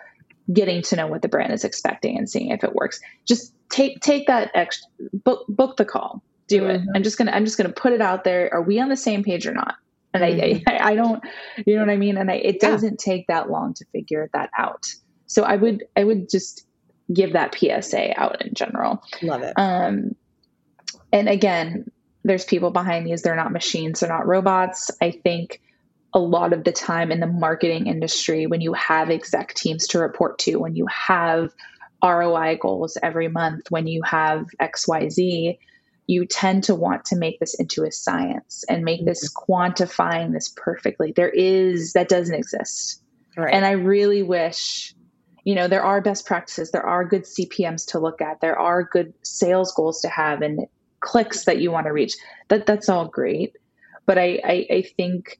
[0.52, 4.00] getting to know what the brand is expecting and seeing if it works just take
[4.00, 4.88] take that extra
[5.24, 6.88] book book the call do mm-hmm.
[6.88, 8.96] it i'm just gonna i'm just gonna put it out there are we on the
[8.96, 9.76] same page or not
[10.14, 10.68] and mm-hmm.
[10.68, 11.22] I, I, I don't
[11.66, 13.12] you know what i mean and I, it doesn't yeah.
[13.12, 14.86] take that long to figure that out
[15.26, 16.66] so i would i would just
[17.12, 20.14] give that psa out in general love it um
[21.12, 21.90] and again
[22.24, 25.60] there's people behind these they're not machines they're not robots i think
[26.14, 29.98] a lot of the time in the marketing industry when you have exec teams to
[29.98, 31.50] report to when you have
[32.02, 35.56] roi goals every month when you have xyz
[36.06, 39.52] you tend to want to make this into a science and make this mm-hmm.
[39.52, 41.12] quantifying this perfectly.
[41.14, 43.02] There is that doesn't exist.
[43.36, 43.52] Right.
[43.52, 44.94] And I really wish,
[45.44, 48.84] you know, there are best practices, there are good CPMs to look at, there are
[48.84, 50.66] good sales goals to have and
[51.06, 52.14] clicks that you want to reach.
[52.48, 53.56] That that's all great.
[54.04, 55.38] But I, I, I think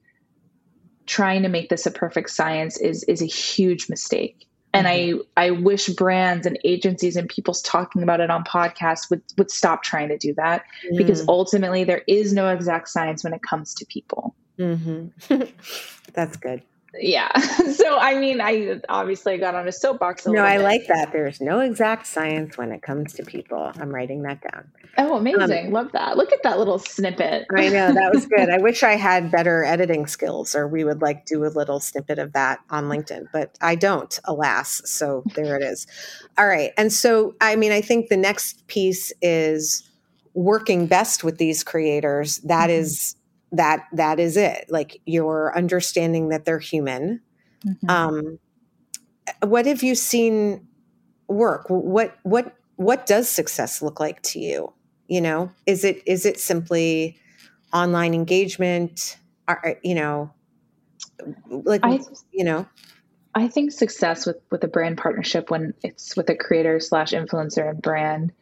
[1.07, 5.21] trying to make this a perfect science is is a huge mistake and mm-hmm.
[5.37, 9.51] I I wish brands and agencies and people's talking about it on podcasts would would
[9.51, 10.97] stop trying to do that mm.
[10.97, 14.35] because ultimately there is no exact science when it comes to people.
[14.59, 15.43] Mm-hmm.
[16.13, 16.63] That's good
[17.01, 17.31] yeah.
[17.77, 20.25] So I mean, I obviously got on a soapbox.
[20.27, 20.63] A no, I bit.
[20.63, 21.13] like that.
[21.13, 23.71] There's no exact science when it comes to people.
[23.79, 24.71] I'm writing that down.
[24.97, 25.67] Oh, amazing!
[25.67, 26.17] Um, Love that.
[26.17, 27.47] Look at that little snippet.
[27.55, 28.49] I know that was good.
[28.49, 32.19] I wish I had better editing skills, or we would like do a little snippet
[32.19, 34.81] of that on LinkedIn, but I don't, alas.
[34.85, 35.87] So there it is.
[36.39, 39.89] All right, and so I mean, I think the next piece is
[40.35, 42.39] working best with these creators.
[42.39, 42.81] That mm-hmm.
[42.81, 43.17] is
[43.57, 44.67] that that is it.
[44.69, 47.21] Like you're understanding that they're human.
[47.67, 47.91] Mm-hmm.
[47.91, 48.39] um
[49.43, 50.67] what have you seen
[51.29, 51.67] work?
[51.69, 54.73] What what what does success look like to you?
[55.09, 57.19] You know is it is it simply
[57.73, 59.19] online engagement?
[59.49, 60.33] Are, you know
[61.49, 62.01] like I,
[62.33, 62.67] you know?
[63.35, 67.69] I think success with with a brand partnership when it's with a creator slash influencer
[67.69, 68.33] and brand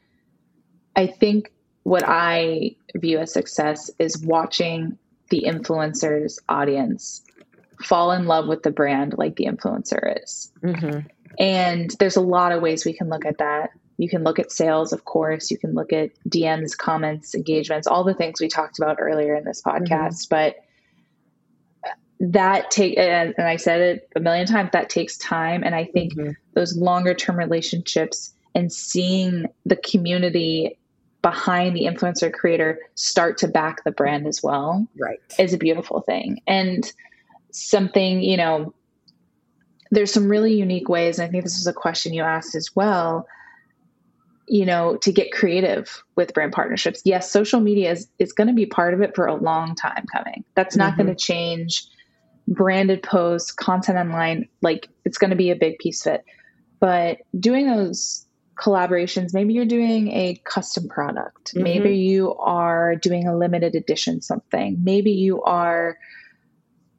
[0.96, 1.52] i think
[1.84, 4.98] what I view as success is watching
[5.30, 7.22] the influencer's audience
[7.82, 10.52] fall in love with the brand like the influencer is.
[10.62, 11.06] Mm-hmm.
[11.38, 13.70] And there's a lot of ways we can look at that.
[13.96, 15.50] You can look at sales, of course.
[15.50, 19.44] You can look at DMs, comments, engagements, all the things we talked about earlier in
[19.44, 19.84] this mm-hmm.
[19.84, 20.28] podcast.
[20.28, 20.30] Mm-hmm.
[20.30, 20.56] But
[22.20, 24.70] that take and I said it a million times.
[24.72, 26.30] That takes time, and I think mm-hmm.
[26.54, 30.78] those longer term relationships and seeing the community
[31.24, 35.18] behind the influencer creator start to back the brand as well right.
[35.38, 36.38] is a beautiful thing.
[36.46, 36.92] And
[37.50, 38.74] something you know
[39.92, 42.74] there's some really unique ways and i think this was a question you asked as
[42.74, 43.28] well
[44.48, 47.00] you know to get creative with brand partnerships.
[47.04, 50.04] Yes social media is, is going to be part of it for a long time
[50.12, 50.44] coming.
[50.54, 51.02] That's not mm-hmm.
[51.02, 51.86] going to change
[52.46, 56.24] branded posts content online like it's going to be a big piece of it.
[56.80, 58.26] But doing those
[58.56, 59.34] collaborations.
[59.34, 61.54] Maybe you're doing a custom product.
[61.54, 61.62] Mm-hmm.
[61.62, 64.78] Maybe you are doing a limited edition something.
[64.82, 65.96] Maybe you are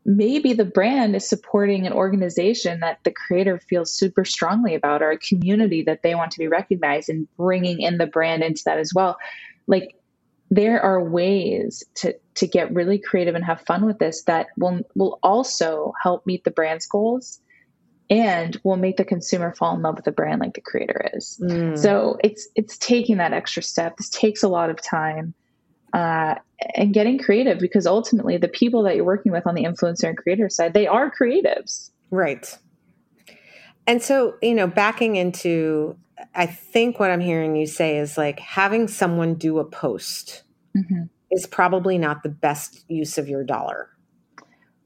[0.06, 5.10] maybe the brand is supporting an organization that the creator feels super strongly about or
[5.10, 8.78] a community that they want to be recognized and bringing in the brand into that
[8.78, 9.18] as well.
[9.66, 9.95] Like
[10.51, 14.82] there are ways to to get really creative and have fun with this that will
[14.95, 17.41] will also help meet the brand's goals
[18.10, 21.39] and will make the consumer fall in love with the brand like the creator is.
[21.41, 21.78] Mm.
[21.78, 23.97] So it's it's taking that extra step.
[23.97, 25.34] This takes a lot of time.
[25.93, 26.36] Uh,
[26.76, 30.18] and getting creative because ultimately the people that you're working with on the influencer and
[30.18, 32.58] creator side they are creatives right
[33.88, 35.97] and so you know backing into
[36.34, 40.43] i think what i'm hearing you say is like having someone do a post
[40.76, 41.03] mm-hmm.
[41.32, 43.89] is probably not the best use of your dollar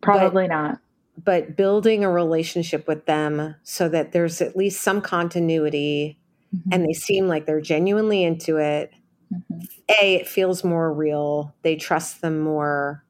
[0.02, 0.80] probably but, not
[1.24, 6.20] but building a relationship with them so that there's at least some continuity
[6.56, 6.70] mm-hmm.
[6.72, 8.92] and they seem like they're genuinely into it.
[9.34, 9.60] Mm-hmm.
[10.02, 11.54] A, it feels more real.
[11.62, 13.04] They trust them more.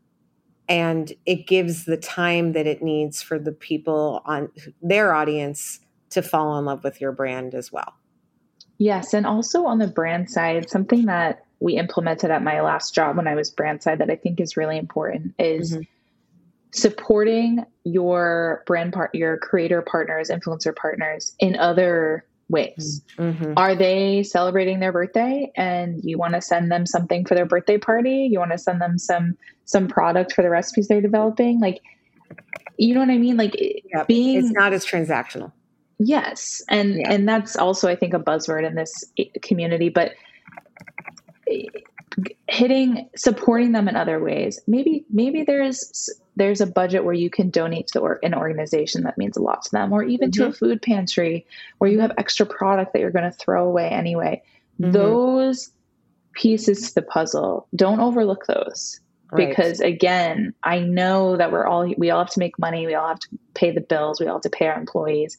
[0.67, 4.49] And it gives the time that it needs for the people on
[4.81, 5.79] their audience
[6.11, 7.95] to fall in love with your brand as well.
[8.77, 9.13] Yes.
[9.13, 13.27] And also on the brand side, something that we implemented at my last job when
[13.27, 15.73] I was brand side that I think is really important is.
[15.73, 15.81] Mm-hmm
[16.71, 23.01] supporting your brand part your creator partners influencer partners in other ways.
[23.17, 23.53] Mm-hmm.
[23.57, 27.77] Are they celebrating their birthday and you want to send them something for their birthday
[27.77, 28.27] party?
[28.31, 31.59] You want to send them some some product for the recipes they're developing?
[31.59, 31.81] Like
[32.77, 33.37] you know what I mean?
[33.37, 34.07] Like yep.
[34.07, 35.51] being it's not as transactional.
[35.99, 36.61] Yes.
[36.69, 37.11] And yeah.
[37.11, 39.03] and that's also I think a buzzword in this
[39.41, 40.13] community, but
[42.47, 44.59] hitting supporting them in other ways.
[44.67, 49.17] Maybe maybe there's there's a budget where you can donate to or, an organization that
[49.17, 50.41] means a lot to them, or even mm-hmm.
[50.41, 50.65] to a mm-hmm.
[50.65, 51.45] food pantry
[51.77, 54.41] where you have extra product that you're going to throw away anyway.
[54.79, 54.91] Mm-hmm.
[54.91, 55.71] Those
[56.33, 58.99] pieces to the puzzle, don't overlook those.
[59.31, 59.49] Right.
[59.49, 63.09] Because again, I know that we're all we all have to make money, we all
[63.09, 65.37] have to pay the bills, we all have to pay our employees,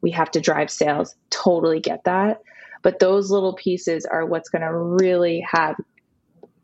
[0.00, 1.14] we have to drive sales.
[1.30, 2.42] Totally get that.
[2.82, 5.76] But those little pieces are what's going to really have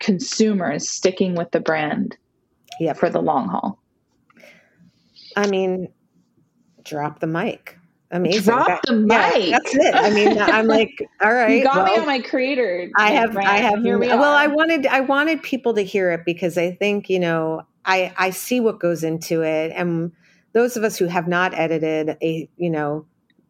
[0.00, 2.16] consumers sticking with the brand
[2.80, 2.96] yep.
[2.96, 3.78] for the long haul.
[5.36, 5.88] I mean,
[6.84, 7.76] drop the mic.
[8.10, 8.42] Amazing.
[8.42, 9.48] Drop that, the mic.
[9.48, 9.94] Yeah, that's it.
[9.94, 11.58] I mean, I'm like, all right.
[11.58, 12.90] You got well, me on my creator.
[12.96, 13.48] I have, brand.
[13.48, 13.82] I have.
[13.82, 14.36] Here we well, are.
[14.36, 18.30] I wanted, I wanted people to hear it because I think, you know, I, I
[18.30, 20.12] see what goes into it, and
[20.52, 23.06] those of us who have not edited a, you know,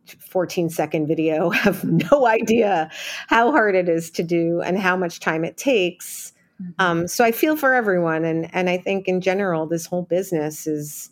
[0.07, 2.91] 14 second video have no idea
[3.29, 6.73] how hard it is to do and how much time it takes Mm-hmm.
[6.79, 10.67] Um, so I feel for everyone, and and I think in general, this whole business
[10.67, 11.11] is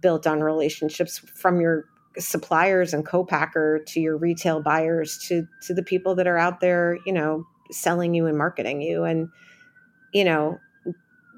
[0.00, 1.84] built on relationships from your
[2.18, 6.98] suppliers and co-packer to your retail buyers to to the people that are out there,
[7.04, 9.28] you know, selling you and marketing you, and
[10.12, 10.58] you know,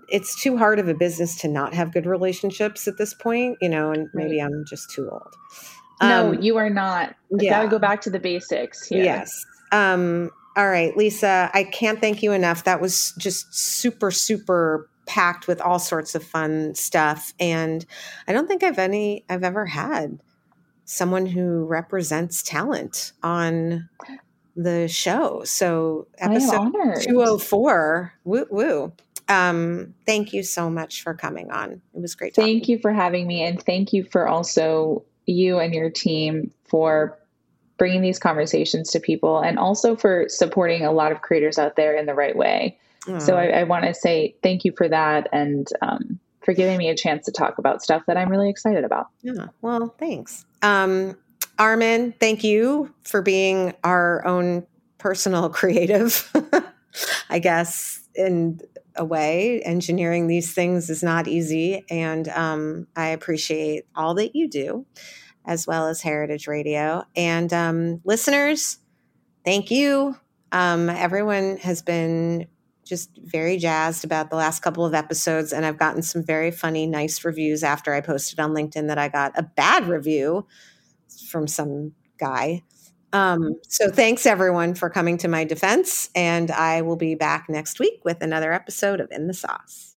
[0.08, 3.68] it's too hard of a business to not have good relationships at this point, you
[3.68, 4.46] know, and maybe right.
[4.46, 5.34] I'm just too old.
[6.00, 7.14] Um, no, you are not.
[7.38, 7.50] Yeah.
[7.50, 8.86] Got to go back to the basics.
[8.86, 9.04] Here.
[9.04, 9.44] Yes.
[9.72, 12.64] Um, all right, Lisa, I can't thank you enough.
[12.64, 17.32] That was just super, super packed with all sorts of fun stuff.
[17.40, 17.84] And
[18.28, 20.20] I don't think I've any I've ever had
[20.84, 23.88] someone who represents talent on
[24.56, 25.42] the show.
[25.44, 26.72] So episode
[27.02, 28.12] 204.
[28.24, 28.92] Woo woo.
[29.28, 31.80] Um, thank you so much for coming on.
[31.94, 32.34] It was great.
[32.34, 37.18] Thank you for having me and thank you for also you and your team for
[37.82, 41.96] bringing these conversations to people and also for supporting a lot of creators out there
[41.96, 42.78] in the right way.
[43.18, 46.90] So I, I want to say thank you for that and um, for giving me
[46.90, 49.08] a chance to talk about stuff that I'm really excited about.
[49.22, 49.48] Yeah.
[49.62, 50.46] Well, thanks.
[50.62, 51.16] Um,
[51.58, 54.64] Armin, thank you for being our own
[54.98, 56.32] personal creative,
[57.30, 58.60] I guess, in
[58.94, 59.60] a way.
[59.62, 61.84] Engineering these things is not easy.
[61.90, 64.86] And um, I appreciate all that you do
[65.44, 67.04] as well as Heritage Radio.
[67.16, 68.78] And um, listeners,
[69.44, 70.16] thank you.
[70.52, 72.46] Um, everyone has been
[72.84, 76.86] just very jazzed about the last couple of episodes, and I've gotten some very funny,
[76.86, 80.46] nice reviews after I posted on LinkedIn that I got a bad review
[81.30, 82.62] from some guy.
[83.12, 87.78] Um, so thanks everyone for coming to my defense, and I will be back next
[87.78, 89.96] week with another episode of In the Sauce.